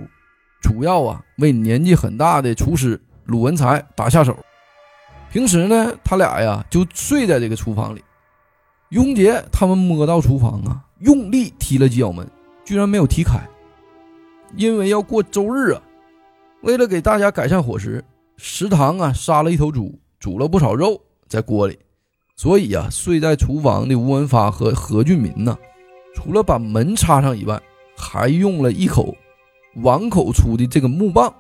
[0.62, 4.38] 主要啊为年纪很大的厨师鲁文才打下手。
[5.32, 8.04] 平时呢，他俩呀就睡在这个厨房里。
[8.90, 12.30] 雍杰他们摸到厨房啊，用力踢了几脚门，
[12.66, 13.40] 居然没有踢开。
[14.56, 15.82] 因为要过周日啊，
[16.62, 18.04] 为了给大家改善伙食，
[18.38, 21.80] 食堂啊杀了一头猪，煮了不少肉在锅里。
[22.36, 25.58] 所以啊，睡在厨房的吴文发和何俊民呢，
[26.16, 27.62] 除了把门插上以外，
[27.96, 29.16] 还用了一口
[29.76, 31.34] 碗口粗的这个木棒，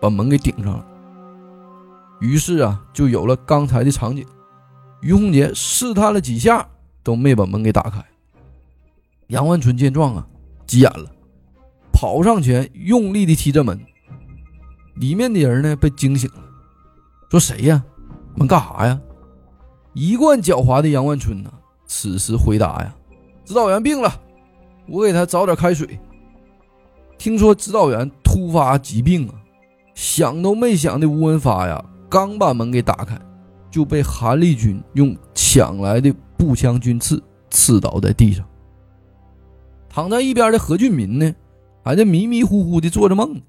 [0.00, 0.86] 把门给顶上了。
[2.20, 4.26] 于是啊，就有了刚才的场景。
[5.02, 6.66] 于洪杰试探了几下，
[7.02, 8.02] 都没把门给打开。
[9.28, 10.26] 杨万春见状啊，
[10.66, 11.10] 急眼了，
[11.92, 13.78] 跑上前用力的踢着门。
[14.94, 16.42] 里面的人呢，被惊醒了，
[17.30, 17.82] 说：“谁呀？
[18.36, 19.00] 门干啥呀？”
[19.94, 21.52] 一贯狡猾的杨万春呢，
[21.86, 22.94] 此时回答呀
[23.44, 24.20] ：“指导员病了，
[24.88, 25.98] 我给他找点开水。”
[27.18, 29.34] 听说指导员突发疾病啊，
[29.94, 31.84] 想都没想的吴文发呀。
[32.08, 33.18] 刚把门给打开，
[33.70, 38.46] 就被韩立军用抢来的步枪军刺刺倒在地上。
[39.88, 41.34] 躺在一边的何俊民呢，
[41.84, 43.40] 还在迷迷糊糊的做着梦，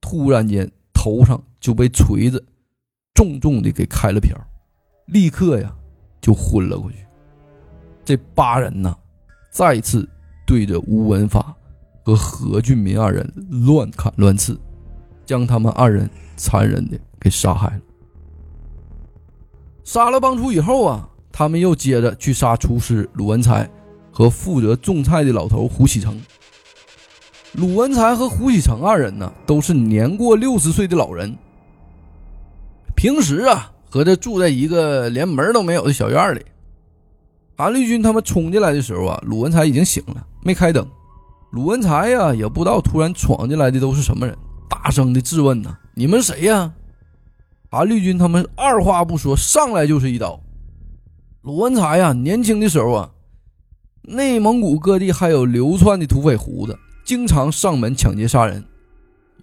[0.00, 2.44] 突然间头上就被锤子
[3.14, 4.36] 重重的给开了瓢，
[5.06, 5.74] 立刻呀
[6.20, 6.98] 就昏了过去。
[8.04, 8.96] 这八人呢，
[9.50, 10.08] 再次
[10.46, 11.54] 对着吴文发
[12.04, 13.32] 和何俊民二人
[13.66, 14.58] 乱砍乱刺，
[15.24, 17.80] 将他们二人残忍的给杀害了。
[19.82, 23.68] 杀了帮厨以后啊，他们又接着去杀厨师鲁文才
[24.12, 26.20] 和负责种菜的老头胡启成。
[27.52, 31.36] 鲁文才和胡启成二人呢，都是年过六十岁的老人。
[32.94, 36.44] 平时啊，合着住在一个连门都没有的小院里。
[37.56, 40.86] 韩立军他们冲进来的时候啊，鲁文才已经醒了，没开灯。
[41.50, 44.36] 鲁文才呀，也不知道突然闯进来的都是什么人，
[44.68, 46.70] 大声的质问呢：“你们谁呀？”
[47.72, 50.38] 韩立军他们二话不说，上来就是一刀。
[51.40, 53.10] 鲁文才呀，年轻的时候啊，
[54.02, 58.62] 内蒙古各地还有流窜的土匪胡子，经常上门抢劫杀人。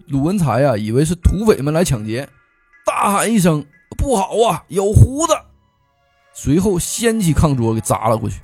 [0.06, 2.28] 鲁文才呀，以为是土匪们来抢劫，
[2.86, 3.64] 大喊一声
[4.04, 5.32] ：“不好啊，有胡子！”
[6.34, 8.42] 随后掀起炕桌给砸了过去。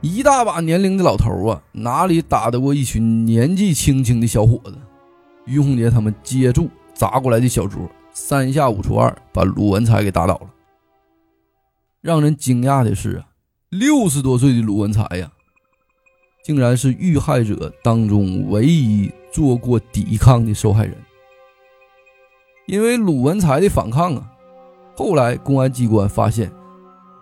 [0.00, 4.78] 一大把年龄的老头啊，哪里打得过一群年纪轻轻的小伙子？
[5.46, 10.50] 于洪杰他们接住砸过来的小桌，三下五除二把鲁文才给打倒了。
[12.00, 13.26] 让人惊讶的是啊，
[13.70, 15.32] 六十多岁的鲁文才呀，
[16.44, 20.96] 竟然是遇害者当中唯一做过抵抗的受害人。
[22.66, 24.30] 因为鲁文才的反抗啊，
[24.96, 26.50] 后来公安机关发现，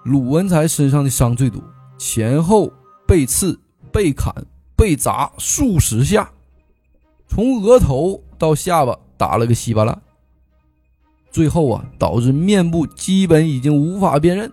[0.04, 1.60] 鲁文才身上的伤最多。
[1.98, 2.72] 前后
[3.04, 3.58] 被刺、
[3.90, 4.32] 被砍、
[4.76, 6.30] 被砸数十下，
[7.26, 10.00] 从额头到下巴打了个稀巴烂，
[11.32, 14.52] 最后啊，导致面部基本已经无法辨认。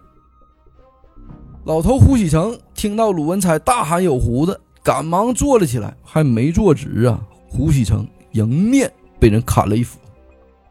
[1.65, 9.99] 老头胡喜成听到鲁文才大喊有胡子，赶忙坐了起来，还没坐直啊，胡喜成迎面被人砍了一斧，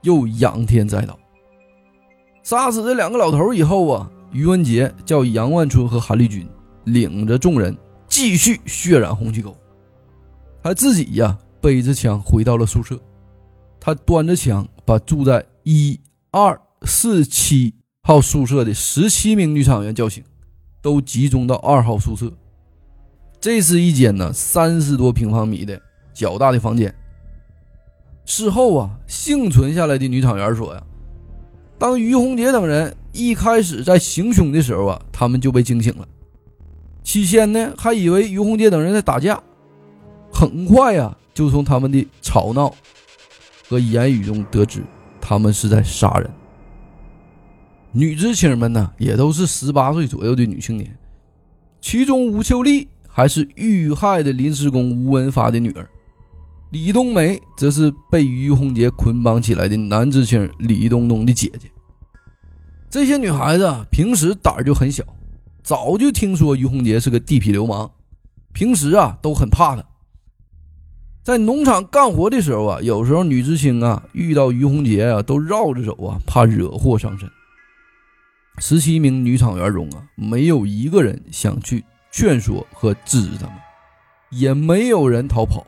[0.03, 1.17] 又仰天栽倒。
[2.43, 6.49] 杀死这两个老头以后啊，于文杰叫杨万春和韩立军。
[6.85, 7.77] 领着众人
[8.09, 9.55] 继续血染红旗沟，
[10.63, 12.99] 他自己呀背着枪回到了宿舍，
[13.79, 16.01] 他端着枪把住在一
[16.31, 20.25] 二四七号宿舍的十七名女厂员叫醒，
[20.81, 22.33] 都集中到二号宿舍。
[23.39, 25.81] 这是一间呢三十多平方米的
[26.15, 26.93] 较大的房间。
[28.25, 30.83] 事后啊，幸存下来的女厂员说呀，
[31.81, 36.07] 当于洪杰等人一开始在行凶的时候啊，他们就被惊醒了。
[37.03, 39.43] 起先呢，还以为于洪杰等人在打架，
[40.31, 42.75] 很快呀，就从他们的吵闹
[43.67, 44.83] 和言语中得知，
[45.23, 46.31] 他们是在杀人。
[47.93, 50.95] 女知青们呢，也都是十八岁左右的女青年，
[51.81, 55.89] 其中吴秋丽还是遇害的临时工吴文发的女儿，
[56.71, 61.69] 李冬梅则是被于洪杰捆绑起来的男知青李冬冬的姐姐。
[62.89, 65.05] 这些女孩子平时胆儿就很小。
[65.63, 67.91] 早就听说于洪杰是个地痞流氓，
[68.53, 69.85] 平时啊都很怕他。
[71.23, 77.29] 在农场干活的时候啊，有时候女知青啊遇到于洪杰啊，都绕着走啊，怕惹祸上身。
[78.59, 83.55] 十七名女厂员中啊，没有一个人想去劝说和制止他们，
[84.31, 85.67] 也没有人逃跑，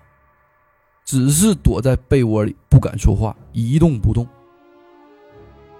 [1.05, 4.27] 只是躲在被窝里不敢说话，一动不动。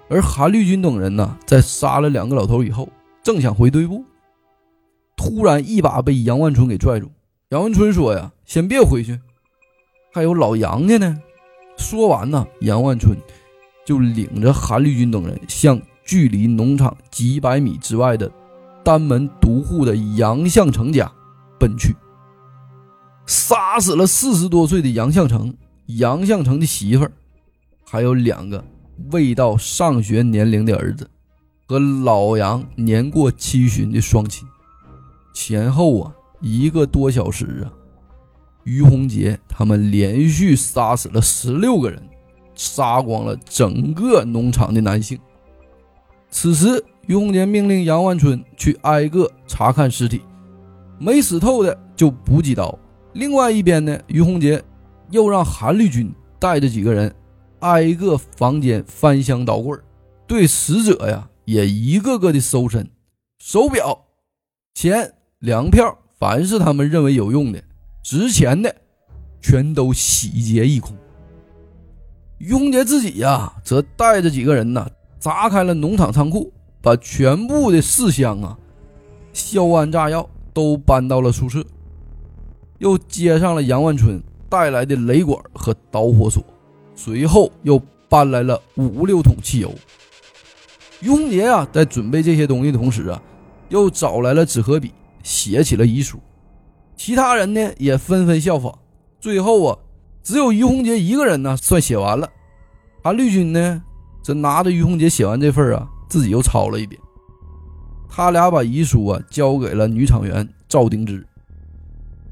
[0.09, 2.89] 而韩绿军等人呢，在杀了两个老头以后，
[3.23, 4.03] 正想回队部。
[5.15, 7.09] 突然，一把被杨万春给拽住。
[7.49, 9.19] 杨万春说：“呀，先别回去，
[10.11, 11.21] 还有老杨家呢。”
[11.77, 13.17] 说完呢，杨万春
[13.85, 18.29] 就领着韩立军等人向距离农场几百米之外的
[18.83, 21.11] 单门独户的杨向成家
[21.59, 21.95] 奔去，
[23.25, 25.55] 杀死了四十多岁的杨向成、
[25.85, 27.11] 杨向成的媳妇儿，
[27.85, 28.63] 还有两个
[29.11, 31.09] 未到上学年龄的儿子，
[31.65, 34.47] 和老杨年过七旬的双亲。
[35.33, 37.71] 前后啊，一个多小时啊，
[38.65, 42.01] 于洪杰他们连续杀死了十六个人，
[42.55, 45.17] 杀光了整个农场的男性。
[46.29, 50.21] 此时，于洪杰命令杨万春去挨个查看尸体，
[50.99, 52.77] 没死透的就补几刀。
[53.13, 54.61] 另外一边呢，于洪杰
[55.11, 57.13] 又让韩立军带着几个人
[57.59, 59.77] 挨个房间翻箱倒柜，
[60.27, 62.89] 对死者呀也一个个的搜身，
[63.39, 64.05] 手表、
[64.73, 65.13] 钱。
[65.39, 67.61] 粮票，凡是他们认为有用的、
[68.01, 68.73] 值钱的，
[69.41, 70.95] 全都洗劫一空。
[72.37, 76.49] 于洪杰自己呀，则带着几个人呢，砸开了农场仓库，
[76.81, 78.57] 把全部的四箱啊、
[79.33, 81.61] 硝铵炸药都搬到了宿舍，
[82.83, 86.43] 又接上了杨万春带来的雷管和导火索，
[86.95, 89.73] 随后又搬来了五六桶汽油。
[90.99, 93.21] 于洪杰啊，在准备这些东西的同时啊，
[93.69, 94.91] 又找来了纸和笔。
[95.23, 96.19] 写起了遗书，
[96.97, 98.77] 其他人呢也纷纷效仿。
[99.21, 99.79] 最后啊，
[100.21, 102.29] 只有于洪杰一个人呢算写完了。
[103.01, 103.81] 韩绿军呢，
[104.21, 106.99] 则拿着于洪杰写完这份啊，自己又抄了一遍。
[108.09, 111.25] 他俩把遗书啊交给了女厂员赵丁芝。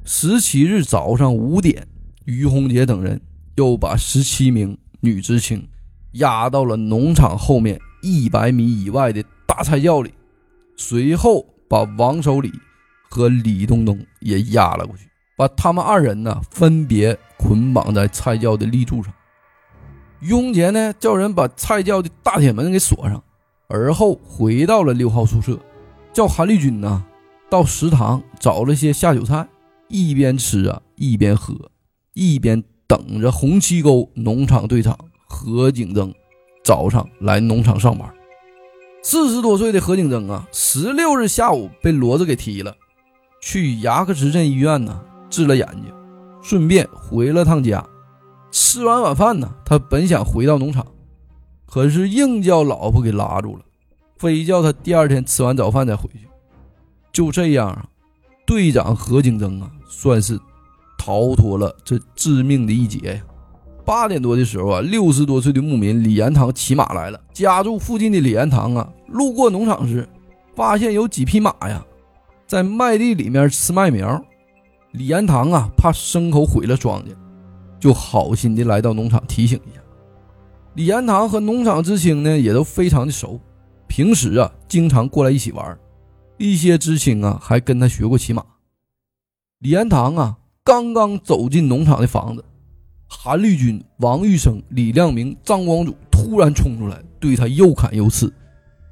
[0.04, 1.88] 十七日早上五点，
[2.26, 3.22] 于洪杰等人
[3.56, 5.68] 又把十七名女知青
[6.14, 10.14] 押到了农场后面一百米以外的大菜窖里，
[10.76, 12.52] 随后把王守礼。
[13.14, 19.14] 和李东东也压了过去，把他们二人呢分别捆绑在菜窖的立柱上。
[20.22, 23.22] 于洪杰呢叫人把菜窖的大铁门给锁上，
[23.68, 25.60] 而后回到了六号宿舍，
[26.14, 27.04] 叫韩立军呢
[27.50, 29.46] 到食堂找了些下酒菜，
[29.92, 31.54] 一边吃啊一边喝，
[32.14, 36.14] 一边等着红旗沟农场队长何景增
[36.64, 38.12] 早上来农场上班。
[39.04, 42.76] 四十多岁的何景增啊，十六日下午被骡子给踢了，
[43.42, 45.92] 去牙克石镇医院呢治了眼睛，
[46.42, 47.86] 顺便回了趟家。
[48.52, 50.86] 吃完晚饭呢，他本想回到农场，
[51.66, 53.64] 可是硬叫老婆给拉住了，
[54.18, 56.28] 非叫他第二天吃完早饭再回去。
[57.12, 57.86] 就这样啊，
[58.46, 60.40] 队长何景增啊，算是
[60.98, 63.22] 逃脱了这致命的一劫呀。
[63.84, 67.20] 八点多的时候啊，六十多岁的牧民李延堂骑马来了。
[67.34, 70.08] 家住附近的李延堂啊，路过农场时，
[70.56, 71.84] 发现有几匹马呀，
[72.48, 74.24] 在麦地里面吃麦苗。
[74.92, 77.08] 李延堂啊，怕牲口毁了庄稼。
[77.80, 79.82] 就好心的来到农场提醒一下，
[80.76, 83.42] 李延堂和农场知青呢也都非常的熟，
[83.88, 85.78] 平时啊经常过来一起玩，
[86.38, 88.44] 一些知青啊还跟他学过骑马。
[89.62, 92.44] 李延堂啊刚刚走进农场的房子，
[93.08, 98.34] 韩立军、王玉生、李亮明、张光祖突然冲出来，对他又砍又刺。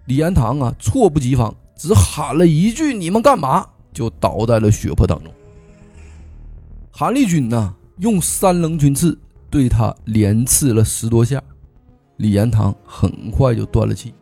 [0.05, 5.33] 李延堂啊措不及防，只喊了一句：“你们干嘛？”就倒在了血泊当中。
[6.91, 7.75] 韩立军呢？
[7.97, 9.17] 用三棱军刺
[9.49, 11.41] 对他连刺了十多下，
[12.17, 14.13] 李延堂很快就断了气。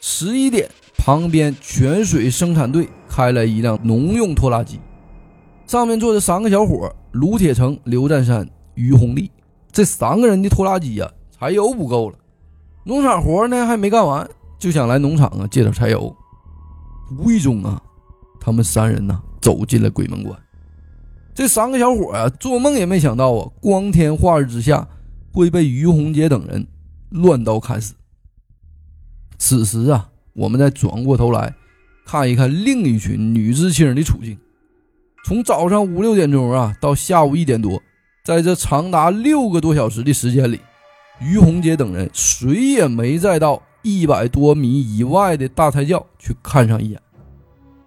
[0.00, 0.68] 十一点，
[0.98, 4.78] 旁边泉水生产队开来一辆农用拖拉机，
[5.70, 8.44] 上面坐着三个小伙：卢铁成、刘占山、
[8.74, 9.30] 于红利。
[9.70, 11.08] 这三个人的拖拉机呀，
[11.38, 12.18] 柴油不够了，
[12.82, 16.12] 农场活呢还没干完，就想来农场啊借点柴油。
[17.16, 17.80] 无意中啊，
[18.40, 20.36] 他们三人呢走进了鬼门关。
[21.32, 24.88] 这三个小伙啊，做梦也没想到啊，光天化日之下
[25.32, 26.66] 会被于洪杰等人
[27.10, 27.94] 乱刀砍死。
[29.38, 31.54] 此时啊，我们再转过头来
[32.04, 34.36] 看一看另一群女知青的处境。
[35.24, 37.80] 从早上五六点钟啊，到下午一点多，
[38.24, 40.60] 在这长达六个多小时的时间里，
[41.20, 47.00] 于洪杰等人谁也没再到一百多米以外的大菜窖去看上一眼。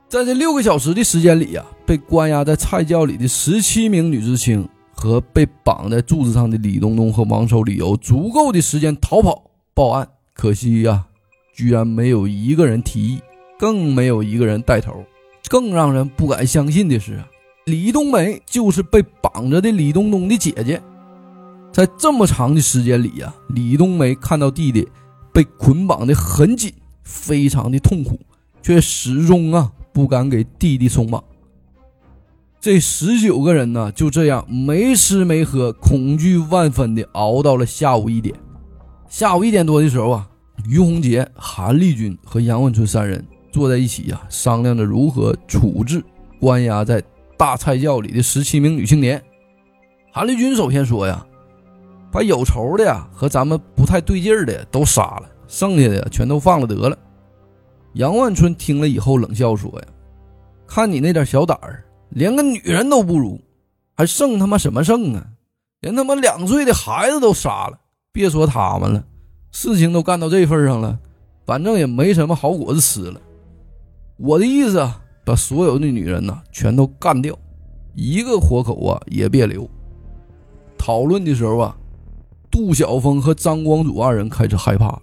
[0.08, 11.04] 在这六个小时的时间里呀，被关押在菜窖里的十七名女知青和被绑在柱子上的李东东和王守礼有足够的时间逃跑报案，可惜呀，
[11.56, 13.20] 居然没有一个人提议，
[13.58, 15.04] 更没有一个人带头。
[15.50, 17.24] 更让人不敢相信的是，
[17.66, 20.82] 李冬梅就是被绑着的李冬冬的姐姐。
[21.72, 24.88] 在这么长的时间里呀，李冬梅看到弟弟
[25.34, 26.74] 被捆绑的很紧，
[27.04, 28.20] 非常的痛苦，
[28.62, 29.72] 却始终啊。
[29.94, 31.24] 不敢给弟弟松绑。
[32.60, 38.34] 这十九个人呢，就这样没吃没喝，恐惧万分的熬到了下午一点。
[39.08, 40.28] 下午一点多的时候啊，
[40.68, 43.24] 于洪杰、韩立军和杨万春三人
[43.54, 46.04] 坐在一起呀，商量着如何处置
[46.42, 47.02] 关押在
[47.38, 49.24] 大菜窖里的十七名女青年。
[50.12, 51.24] 韩立军首先说呀
[52.12, 56.98] ：“把有仇的呀和咱们不太对劲的都杀了，剩下的全都放了得了。”
[57.94, 59.88] 杨万春听了以后冷笑说：“呀，
[60.66, 63.40] 看你那点小胆儿，连个女人都不如，
[63.96, 65.24] 还剩他妈什么剩啊？
[65.82, 67.78] 连他妈两岁的孩子都杀了，
[68.12, 69.04] 别说他们了，
[69.52, 70.98] 事情都干到这份上了，
[71.46, 73.22] 反正也没什么好果子吃了。
[74.26, 77.38] 我的意思啊，把所有的女人呐全都干掉，
[77.94, 79.70] 一个活口啊也别留。”
[80.80, 81.76] 讨论的时候啊，
[82.50, 84.98] 杜晓峰和张光祖二人开始害怕。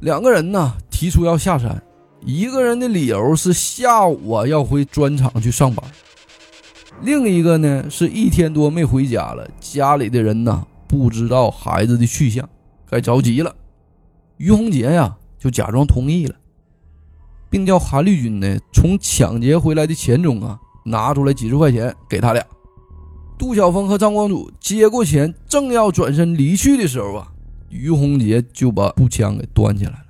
[0.00, 1.82] 两个人呢提出要下山，
[2.24, 5.84] 一个人的理由是下午啊要回砖厂去上班，
[7.02, 12.48] 另一个呢是一天多没回家了，家里的人呢不知道孩子的去向，
[12.88, 13.54] 该着急了。
[14.38, 16.34] 于洪杰呀就假装同意了，
[17.50, 22.42] 并叫韩立军呢从抢劫回来的钱中啊拿出来几十块钱给他俩。
[23.36, 27.32] 杜晓峰和张光祖接过钱，正要转身离去的时候啊。
[27.70, 30.04] 于洪杰就把步枪给端起来了，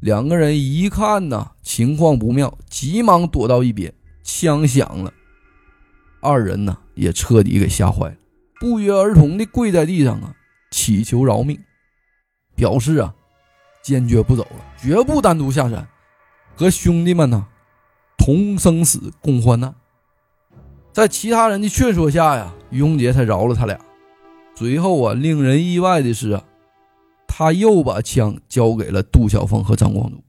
[0.00, 3.92] 两个人一看呐，情况不妙，急忙躲到一边。
[4.24, 5.12] 枪响了，
[6.20, 8.16] 二人呢也彻底给吓坏了，
[8.60, 10.34] 不约而同的跪在地上啊，
[10.72, 11.56] 祈求饶命，
[12.56, 13.14] 表示啊
[13.84, 15.86] 坚决不走了，绝不单独下山，
[16.56, 17.46] 和兄弟们呢
[18.18, 19.74] 同生死共患难。
[20.92, 23.78] 在其他人的劝说下呀，于洪杰才饶了他俩。
[24.54, 26.42] 随后啊，令人意外的是啊。
[27.28, 30.24] 他又把枪交给了杜晓峰和张光祖，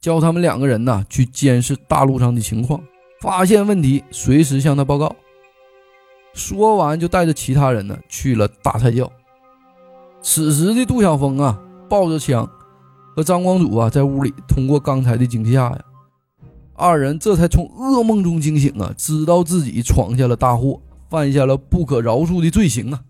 [0.00, 2.80] 叫他们两个人呢去监视大路上的情况，
[3.20, 5.16] 发现问题随时向他报告。
[6.32, 9.10] 说完，就带着其他人呢去了大菜窖。
[10.20, 12.48] 此时的杜晓峰啊，抱着枪，
[13.14, 15.84] 和张光祖啊在屋里，通过刚才的惊吓呀，
[16.74, 23.00] 二人这才从噩梦中惊醒啊，知道自己闯下了大祸，犯下了不可饶恕的罪行啊！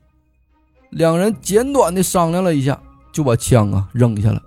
[0.91, 2.79] 两人简短的商量了一下，
[3.13, 4.43] 就把枪啊扔下了，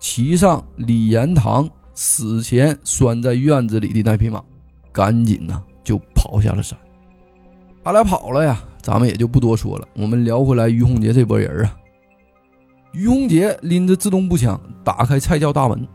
[0.00, 4.42] 骑上李延堂死前拴在院子里的那匹马，
[4.90, 6.76] 赶紧呢就跑下了山。
[7.84, 9.86] 他俩跑了呀，咱们也就不多说了。
[9.94, 11.76] 我们聊回来于洪杰这波人啊，
[12.94, 15.86] 于洪杰拎着自动步枪打开菜窖大门，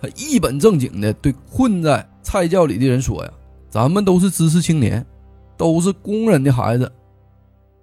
[0.00, 3.32] 他一本正经的对困在菜窖里的人说呀
[3.68, 5.04] ：“咱们都是知识青年，
[5.56, 6.90] 都是工人的孩子，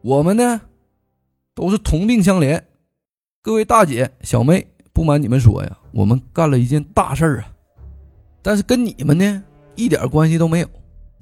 [0.02, 0.62] 我们呢
[1.54, 2.62] 都是同病相怜。
[3.42, 7.52] 各位大姐小妹，不瞒你们说呀，我们干了一件大事儿啊，
[8.42, 9.44] 但是跟你们呢
[9.76, 10.70] 一点关系都没有。”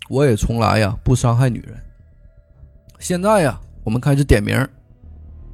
[0.09, 1.75] 我也从来呀不伤害女人。
[2.99, 4.67] 现在呀，我们开始点名，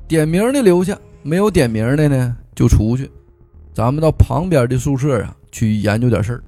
[0.08, 3.10] 点名的留下，没有点名的呢就出去。
[3.74, 6.44] 咱们到旁边的宿舍啊去研究点事儿。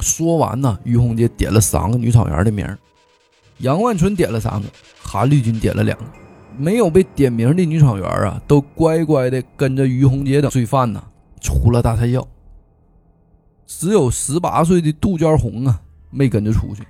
[0.00, 2.66] 说完呢，于洪杰点了三个女厂员的名，
[3.58, 4.68] 杨万春点了三个，
[5.02, 6.04] 韩立军点了两个。
[6.56, 11.02] 没有被点名的女厂员啊，都乖乖的跟着于洪杰等罪犯呢
[11.40, 12.26] 出了大菜窖。
[13.66, 15.80] 只有十八岁的杜鹃红啊。
[16.08, 16.82] 没跟着出去，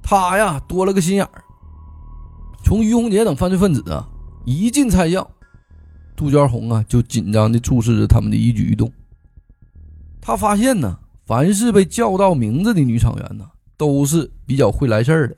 [0.00, 1.44] 他呀多了个心眼儿。
[2.64, 4.08] 从于洪杰等犯罪分子啊
[4.46, 5.28] 一进菜窖，
[6.20, 8.92] 杜鹃红啊就紧张的注视着他们的一举一动。
[10.20, 15.36] 他发现呢，凡是被叫到名字的女厂员呢，都是比较会来事儿的，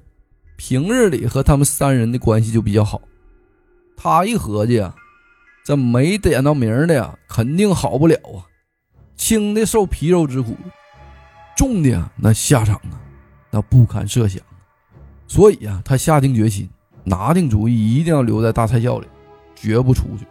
[0.57, 3.01] 平日里和他们三人的关系就比较好。
[3.97, 4.93] 他一合计啊，
[5.64, 8.43] 这没点到名的呀，肯定好不了啊，
[9.14, 10.57] 轻的受皮肉之苦。
[11.57, 12.99] 重的啊，那下场啊，
[13.53, 14.43] 那不堪设想。
[15.28, 16.68] 所以啊，他下定决心，
[17.05, 19.07] 拿定主意，一定要留在大菜窖里，
[19.55, 20.26] 绝不出去。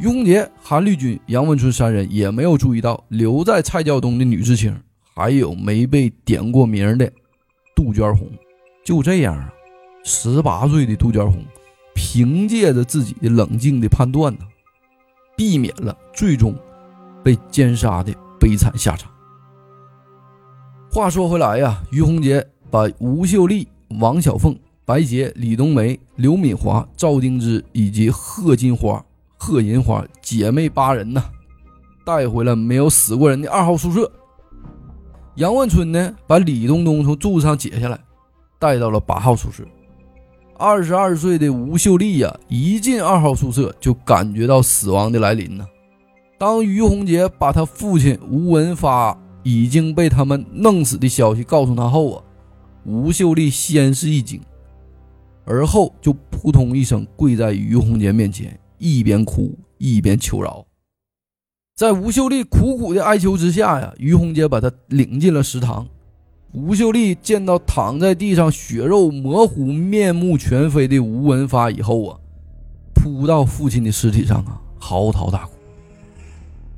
[0.00, 4.74] 于洪杰、韩立军、杨文春三人也没有注意到留在蔡教东的女知青，
[5.14, 7.12] 还有没被点过名的
[7.76, 8.26] 杜鹃红。
[8.82, 9.52] 就这样啊，
[10.02, 11.44] 十八岁的杜鹃红，
[11.94, 14.40] 凭借着自己的冷静的判断呢，
[15.36, 16.56] 避免了最终
[17.22, 19.12] 被奸杀的悲惨下场。
[20.90, 23.68] 话说回来呀，于洪杰把吴秀丽、
[24.00, 29.04] 王小凤、白洁、李冬梅、刘敏华、赵丁芝以及贺金花、
[29.40, 31.24] 贺银花姐妹八人呢，
[32.04, 34.08] 带回了没有死过人的二号宿舍。
[35.36, 37.98] 杨万春呢，把李东东从柱子上解下来，
[38.58, 39.64] 带到了八号宿舍。
[40.58, 45.66] 二十二岁的吴秀丽呀，一进二号宿舍就感觉到死亡的来临呢。
[46.38, 49.18] 当于洪杰把他父亲吴文发。
[49.42, 52.22] 已经被他们弄死的消息告诉他后啊，
[52.84, 54.38] 吴秀丽先是一惊，
[55.46, 60.66] 而后就扑通一声跪在于洪杰面前，一边哭一边求饶。
[61.76, 65.86] 在吴秀丽苦苦的哀求之下呀，于洪杰把她领进了食堂。
[66.52, 72.18] 吴秀丽见到躺在地上血肉模糊、面目全非的吴文发以后啊，
[72.92, 75.52] 扑到父亲的尸体上啊，嚎啕大哭。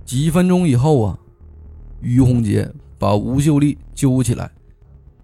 [0.04, 1.18] 几分钟以后啊。
[2.04, 4.50] 于洪杰把吴秀丽揪起来，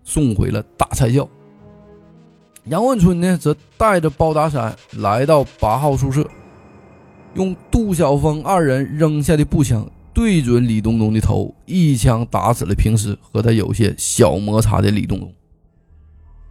[0.04, 1.28] 送回了大菜窖。
[2.66, 6.24] 杨万春呢，则带着包达山来到八号宿舍，
[7.34, 15.32] 用杜晓峰二人扔下的步枪对准李东东的头，一枪打死了平时和他有些小摩擦的李东东。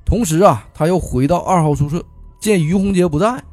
[0.06, 2.02] 同时啊，他又回到二号宿舍，
[2.40, 3.44] 见于洪杰不在，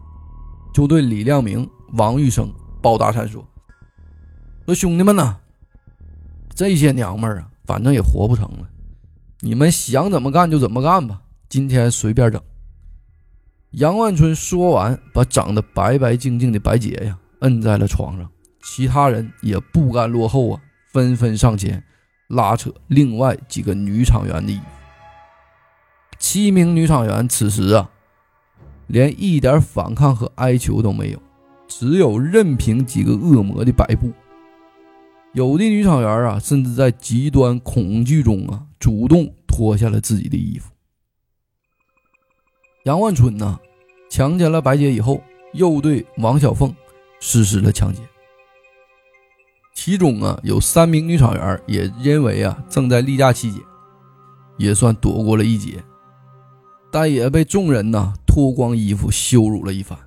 [0.72, 2.48] 就对李亮明、王玉生、
[2.80, 3.44] 包大山说
[4.66, 5.36] ：“说兄弟们呐。”
[6.54, 8.68] 这些娘们儿啊，反正也活不成了，
[9.40, 12.40] 你们想怎么干就怎么干吧，今天随便整。
[13.76, 18.30] 杨万春说完，把长得白白净净的白洁呀摁在了床上，
[18.62, 20.60] 其他人也不甘落后啊，
[20.92, 21.82] 纷纷上前
[22.28, 24.62] 拉扯另外几个女厂员的衣服。
[26.20, 27.90] 七名女厂员此时啊，
[28.86, 31.20] 连一点反抗和哀求都没有，
[31.66, 34.12] 只有任凭几个恶魔的摆布。
[35.32, 40.70] 有的女厂员啊，甚至在极端恐惧中啊，主动脱下了自己的衣服。
[42.85, 43.59] 杨万春呢，
[44.11, 45.22] 强奸了白洁以后，
[45.55, 46.70] 又对王小凤
[47.18, 48.05] 实施了强奸。
[49.74, 53.59] 其中啊，有三名女厂员也因为啊正在例假期间，
[54.59, 55.82] 也算躲过了一劫，
[56.93, 59.99] 但也被众人呢脱光衣服羞辱了一番。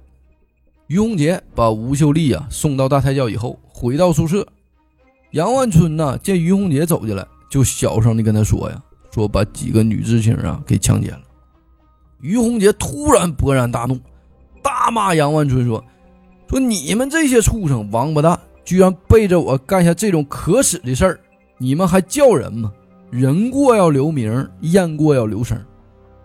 [0.85, 4.47] 于洪杰把吴秀丽啊送到大太教以后，回到宿舍。
[5.31, 11.21] 杨万春呢，见于洪杰走进来，就小声的跟他说：“呀，说把几个女知青啊给强奸了。”
[12.21, 13.99] 于洪杰突然勃然大怒，
[14.63, 15.83] 大骂杨万春说
[16.49, 21.19] ：“说你们这些畜生，王八蛋，居然背着我干下这种可耻的事儿！
[21.57, 22.73] 你们还叫人吗？
[23.09, 25.57] 人过要留名，雁过要留声。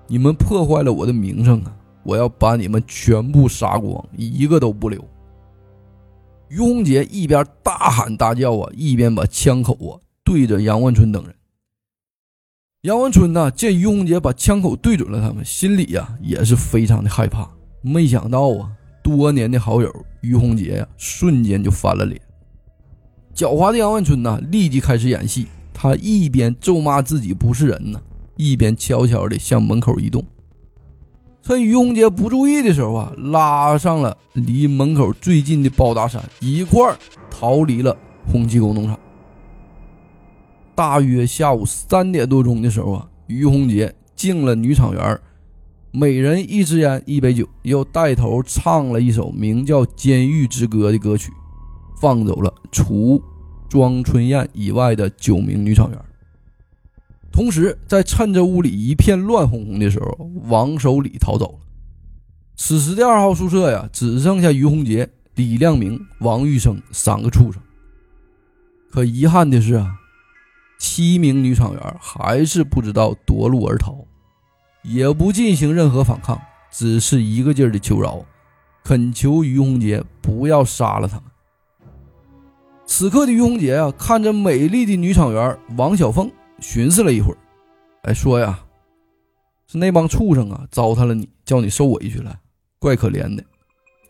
[0.07, 1.77] 你们破坏了我的名声啊！
[2.03, 5.03] 我要把你们全部杀光，一个都不留。”
[6.49, 11.35] 于洪杰一边大喊大叫啊，一边把枪口啊对着杨万春等人。
[12.83, 17.49] 杨万春呢，见于洪杰把枪口对准了他们，心里呀也是非常的害怕。
[17.81, 18.69] 没想到啊，
[19.05, 22.21] 多年的好友于洪杰呀，瞬间就翻了脸。
[23.33, 25.47] 狡猾的杨万春呢，立即开始演戏。
[25.73, 28.01] 他一边咒骂自己不是人呢，
[28.37, 30.25] 一边悄悄地向门口移动。
[31.41, 36.99] 趁于洪杰不注意的时候啊，拉上了离门口最近的包大山，一块儿
[37.31, 38.99] 逃离了红旗沟农场。
[40.83, 45.21] 大约下午三点多钟的时候啊，于洪杰敬了女厂员
[45.93, 51.31] 每人一支烟、一杯酒，又带头唱了一首名叫《监狱之歌》的歌曲，
[52.01, 53.23] 放走了除
[53.69, 55.99] 庄春燕以外的九名女厂员。
[57.31, 61.59] 同时，在趁着屋里一片乱哄哄的时候，王守礼逃走了。
[62.57, 67.63] 此时的二号宿舍呀，只剩下于洪杰、李亮明、王玉生三个畜生。
[68.91, 70.01] 可遗憾的是啊，
[70.83, 74.05] 七名女厂员还是不知道夺路而逃，
[74.83, 76.37] 也不进行任何反抗，
[76.73, 78.27] 只是一个劲儿的求饶，
[78.83, 81.25] 恳求于洪杰不要杀了他们。
[82.85, 86.29] 此刻的于洪杰啊，看着美丽的女厂员王小凤。
[86.59, 87.39] 寻思了一会儿，
[88.03, 88.59] 哎，说呀，
[89.69, 92.37] 是那帮畜生啊，糟蹋了你，叫你受委屈了，
[92.81, 93.45] 怪可怜的。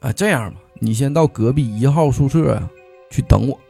[0.01, 2.71] 哎，这样吧，你先到隔壁一号宿舍呀
[3.11, 3.61] 去等我。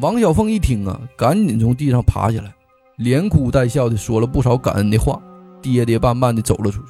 [0.00, 2.52] 王小凤一听啊，赶紧从地上爬起来，
[2.96, 5.22] 连哭带笑的说了不少感恩的话，
[5.62, 6.88] 跌跌绊绊的走了出去。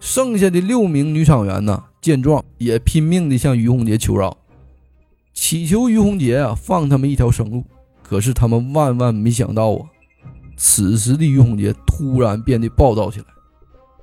[0.00, 4.36] 剩下的六名女厂员呢，见状也拼命的向于洪杰求饶，
[5.32, 7.64] 祈求于洪杰啊放他们一条生路。
[8.02, 9.86] 可是他们万万没想到啊！
[10.56, 13.26] 此时的于洪杰突然变得暴躁起来，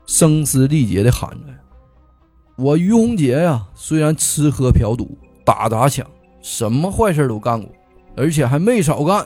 [0.08, 1.54] 声嘶力竭的喊着
[2.58, 6.08] ：“我于洪杰呀，虽然吃喝嫖赌、打砸抢，
[6.41, 7.70] 什么坏事都干过，
[8.20, 9.26] 而且还没少干，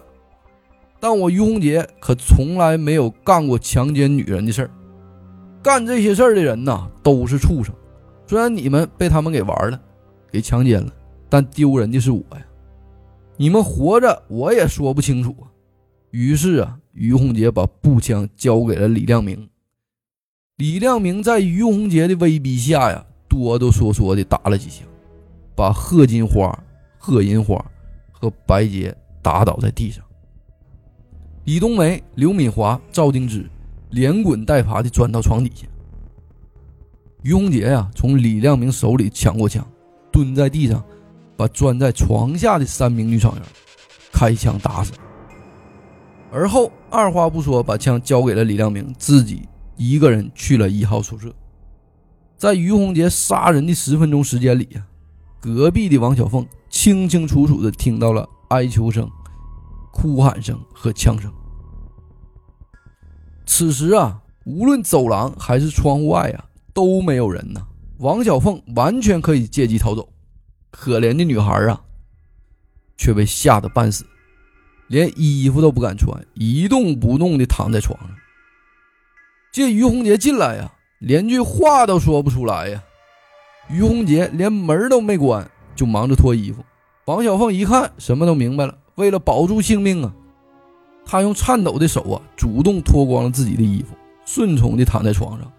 [0.99, 4.69] 但我于洪杰可从来没有干过强奸女人的事儿。
[5.63, 7.73] 干这些事儿的人呐，都是畜生。
[8.27, 9.81] 虽然你们被他们给玩了，
[10.31, 10.93] 给强奸了，
[11.27, 12.45] 但丢人的是我呀！”
[13.35, 15.49] 你们活着，我也说不清楚啊。
[16.11, 19.49] 于是啊，于洪杰把步枪交给了李亮明。
[20.57, 24.87] 李亮明在于洪杰的威逼下呀，哆哆嗦嗦的打了几枪，
[25.55, 26.55] 把贺金花、
[26.99, 27.65] 贺银花
[28.23, 30.01] 和白洁打倒在地上。
[31.43, 33.45] 李冬梅、刘敏华、赵静之
[33.89, 35.67] 连滚带爬的钻到床底下。
[37.21, 39.65] 于洪杰呀，从李亮明手里抢过枪，
[40.11, 40.81] 蹲在地上。
[41.35, 43.41] 把钻在床下的三名女厂员
[44.11, 44.93] 开枪打死，
[46.31, 49.41] 而后二话不说把枪交给了李亮明，自己
[49.75, 51.33] 一个人去了一号宿舍。
[52.37, 54.85] 在于洪杰杀人的十分钟时间里呀，
[55.43, 59.11] 隔壁的王小凤清清楚楚的听到了哀求声、
[59.91, 61.29] 哭喊声和枪声。
[63.45, 67.61] 此时啊，无论走廊还是窗户外啊，都没有人呢。
[67.97, 70.07] 王小凤完全可以借机逃走。
[70.71, 71.81] 可怜的女孩啊，
[72.95, 74.05] 却被吓得半死，
[74.87, 78.09] 连衣服都不敢穿，一动不动地躺在床上。
[79.51, 82.81] 见于洪杰进来呀，连句话都说不出来呀。
[83.73, 86.63] 于洪杰连门都没关，就忙着脱衣服。
[87.05, 88.77] 王小凤一看，什么都明白了。
[88.95, 90.13] 为了保住性命啊，
[91.03, 93.95] 她用颤抖的手啊，主动脱光了自己的衣服，
[94.25, 95.51] 顺从地躺在床上，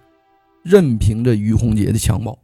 [0.63, 2.39] 任凭着于洪杰的强暴。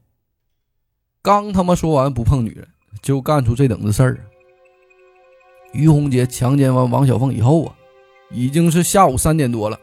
[1.23, 2.66] 刚他妈说完不碰女人，
[3.01, 4.18] 就干出这等子事儿。
[5.73, 7.75] 于洪杰强奸完王小凤以后啊，
[8.33, 9.79] 已经是下午三点多了，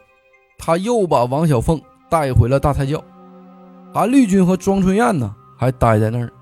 [0.58, 1.80] 他又把王小凤
[2.10, 3.02] 带回了大菜窖。
[3.94, 6.32] 韩立军和庄春燕呢，还待在那儿。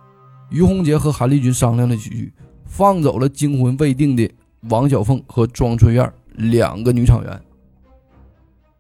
[0.51, 2.33] 于洪杰和韩立军商量了几句，
[2.67, 4.31] 放走了惊魂未定的
[4.69, 7.41] 王小凤和庄春燕两个女厂员。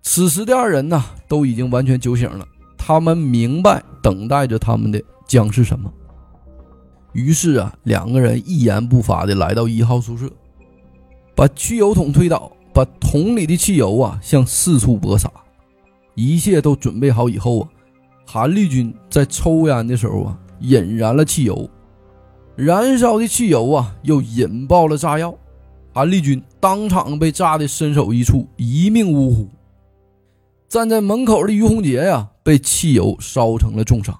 [0.03, 5.93] 此时的二人呢，都已经完全酒醒了，他们明白等待着他们的将是什么。
[7.12, 10.30] 于是啊，两个人一言不发的来到一号宿舍，
[11.34, 15.28] 把汽油桶推倒，把桶里的汽油啊向四处播撒。
[16.14, 17.68] 一切都准备好以后啊，
[18.29, 21.70] 韩立军在抽烟的时候啊引燃了汽油，
[22.57, 25.33] 燃烧的汽油啊又引爆了炸药，
[25.93, 29.49] 韩立军当场被炸得身首异处，一命呜呼。
[30.68, 34.18] 站在门口的于洪杰呀，被汽油烧成了重伤。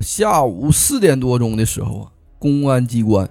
[0.00, 3.28] 下午四点多钟的时候啊，公安机关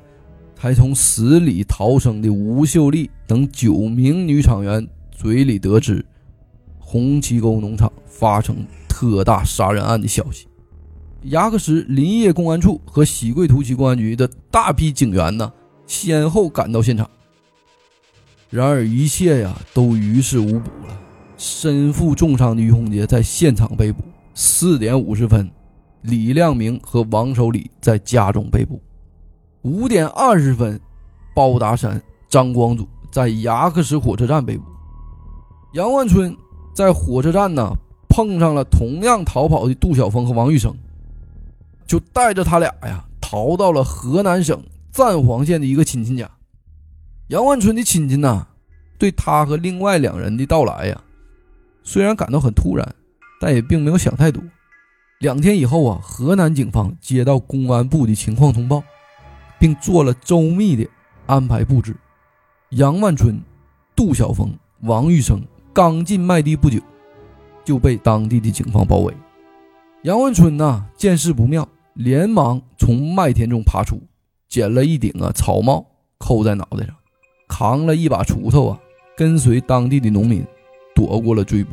[0.56, 6.06] 才从死里逃生的吴秀丽等九名女厂员嘴里得知，
[6.80, 8.56] 红旗沟农场发生
[8.96, 10.48] 特大杀人案的消息。
[11.24, 15.52] 牙克石林业公安处和喜贵图旗公安局的大批警员呢，
[15.86, 17.10] 先后赶到现场。
[18.50, 20.98] 然而一切呀，都于事无补了。
[21.36, 24.02] 身负重伤的于洪杰在现场被捕。
[24.34, 25.52] 四点五十分，
[26.04, 28.82] 李亮明和王守礼在家中被捕。
[29.64, 30.80] 五点二十分，
[31.36, 34.64] 包达山、张光祖在牙克石火车站被捕。
[35.74, 36.34] 杨万春
[36.74, 37.74] 在火车站呢
[38.16, 40.74] 碰上了同样逃跑的杜晓峰和王玉生，
[41.86, 46.32] 就带着他俩呀逃到了河南省赞皇县的一个亲戚家。
[47.28, 48.48] 杨万春的亲戚呢，
[48.98, 51.02] 对他和另外两人的到来呀，
[51.84, 52.96] 虽然感到很突然，
[53.42, 54.42] 但也并没有想太多。
[55.20, 58.82] 两天以后啊，河南警方接到公安部的情况通报，
[59.60, 60.88] 并做了周密的
[61.26, 61.94] 安排布置。
[62.70, 63.42] 杨万春、
[63.94, 66.80] 杜晓峰、王玉生刚进麦地不久，
[67.66, 69.14] 就被当地的警方包围。
[70.04, 74.00] 杨万春呢，见势不妙，连忙从麦田中爬出，
[74.48, 75.86] 捡了一顶啊草帽，
[76.20, 76.96] 扣在脑袋上。
[77.48, 78.80] 扛了一把锄头啊，
[79.18, 80.46] 跟随当地的农民
[80.96, 81.72] 躲过了追捕。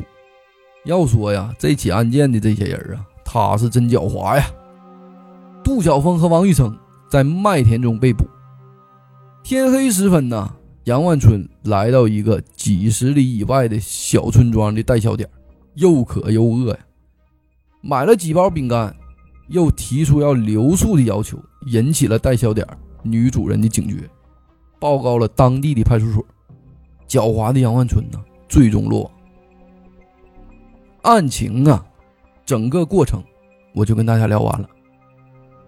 [0.85, 4.45] 要说呀，这起案件的这些人啊，他是真狡猾呀。
[5.63, 6.77] 杜晓峰和王玉生
[7.09, 8.25] 在麦田中被捕。
[9.43, 15.29] 天黑时分呢，杨万春来到一个几十里以外的小村庄的代销点，
[15.75, 16.79] 又渴又饿呀，
[17.81, 18.95] 买了几包饼干，
[19.47, 22.65] 又提出要留宿的要求，引起了代销点
[23.01, 24.09] 女主人的警觉。
[24.79, 26.25] 报告了当地的派出所，
[27.07, 29.11] 狡猾的杨万春呢，最终落网。
[31.03, 31.85] 案情啊，
[32.45, 33.21] 整个过程
[33.73, 34.69] 我就跟大家聊完了。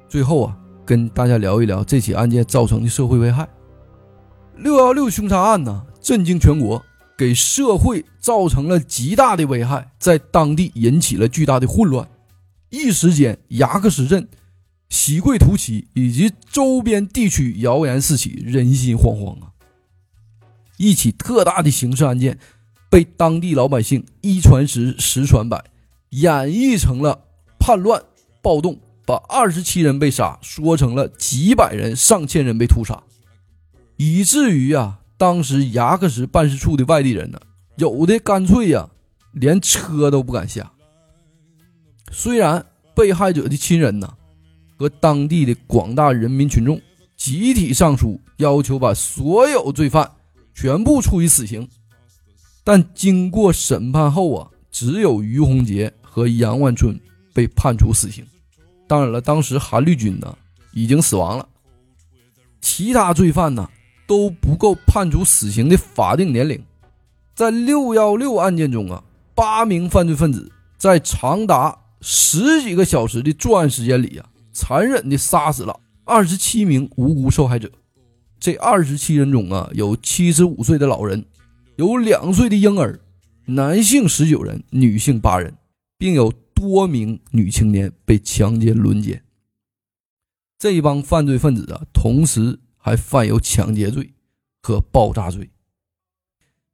[0.08, 3.48] 最后啊，跟大家聊一聊这起案件造成的社会危害。
[4.58, 6.82] 六幺六凶杀案呢，震惊全国，
[7.18, 12.08] 给社会造成了极大的危害，在当地引起了巨大的混乱，
[12.70, 14.28] 一时间牙克石镇。
[14.88, 19.52] 喜贵图旗以及周边地区谣言四起，人心惶惶啊！
[20.78, 22.38] 一起特大的刑事案件，
[22.90, 25.66] 被当地老百姓一传十，十传百，
[26.12, 27.26] 演绎成了
[27.60, 28.04] 叛乱
[28.44, 33.02] 暴动，把二十七人被杀说成了几百人、上千人被屠杀，
[33.98, 37.40] 以至于啊，当时牙克石办事处的外地人呢，
[37.78, 38.90] 有的干脆呀，
[39.32, 40.72] 连车都不敢下。
[42.12, 44.14] 虽然被害者的亲人呢。
[44.78, 46.82] 和当地的广大人民群众
[47.16, 50.12] 集体上书，要求把所有罪犯
[50.54, 51.66] 全部处以死刑。
[52.62, 57.00] 但经过审判后啊，只有于洪杰和杨万春
[57.34, 58.28] 被判处死刑。
[58.86, 60.38] 当然了，当时韩绿军呢
[60.74, 61.48] 已经死亡了，
[62.60, 63.70] 其他罪犯呢
[64.08, 66.62] 都不够判处死刑的法定年龄。
[67.34, 69.04] 在六幺六案件中啊，
[69.34, 74.30] 八名犯罪分子在长达十几个小时的作案时间里啊。
[74.58, 77.70] 残忍地杀死了二十七名无辜受害者。
[78.40, 81.26] 这二十七人中啊，有七十五岁的老人，
[81.76, 83.02] 有两岁的婴儿，
[83.48, 85.56] 男性十九人，女性八人，
[85.98, 89.22] 并有多名女青年被强奸轮奸。
[90.58, 94.14] 这帮犯罪分子啊，同时还犯有抢劫罪
[94.62, 95.50] 和爆炸罪。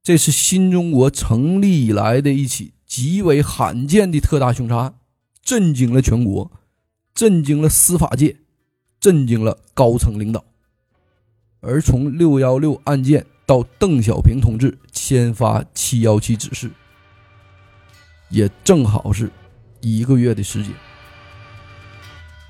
[0.03, 4.95] 这是新中国成立以来的一起极为罕见的特大凶杀案，
[5.41, 6.51] 震惊了全国。
[7.14, 8.36] 震惊了司法界，
[8.99, 10.43] 震惊了高层领导。
[11.62, 16.70] 而从六幺六案件到邓小平同志签发七幺七指示，
[18.30, 19.32] 也正好是
[19.80, 20.74] 一个月的时间。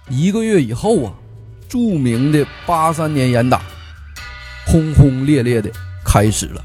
[0.10, 1.14] 一个月以后啊，
[1.72, 3.62] 著名的八三年严打，
[4.68, 5.72] 轰轰烈烈的
[6.04, 6.62] 开始了。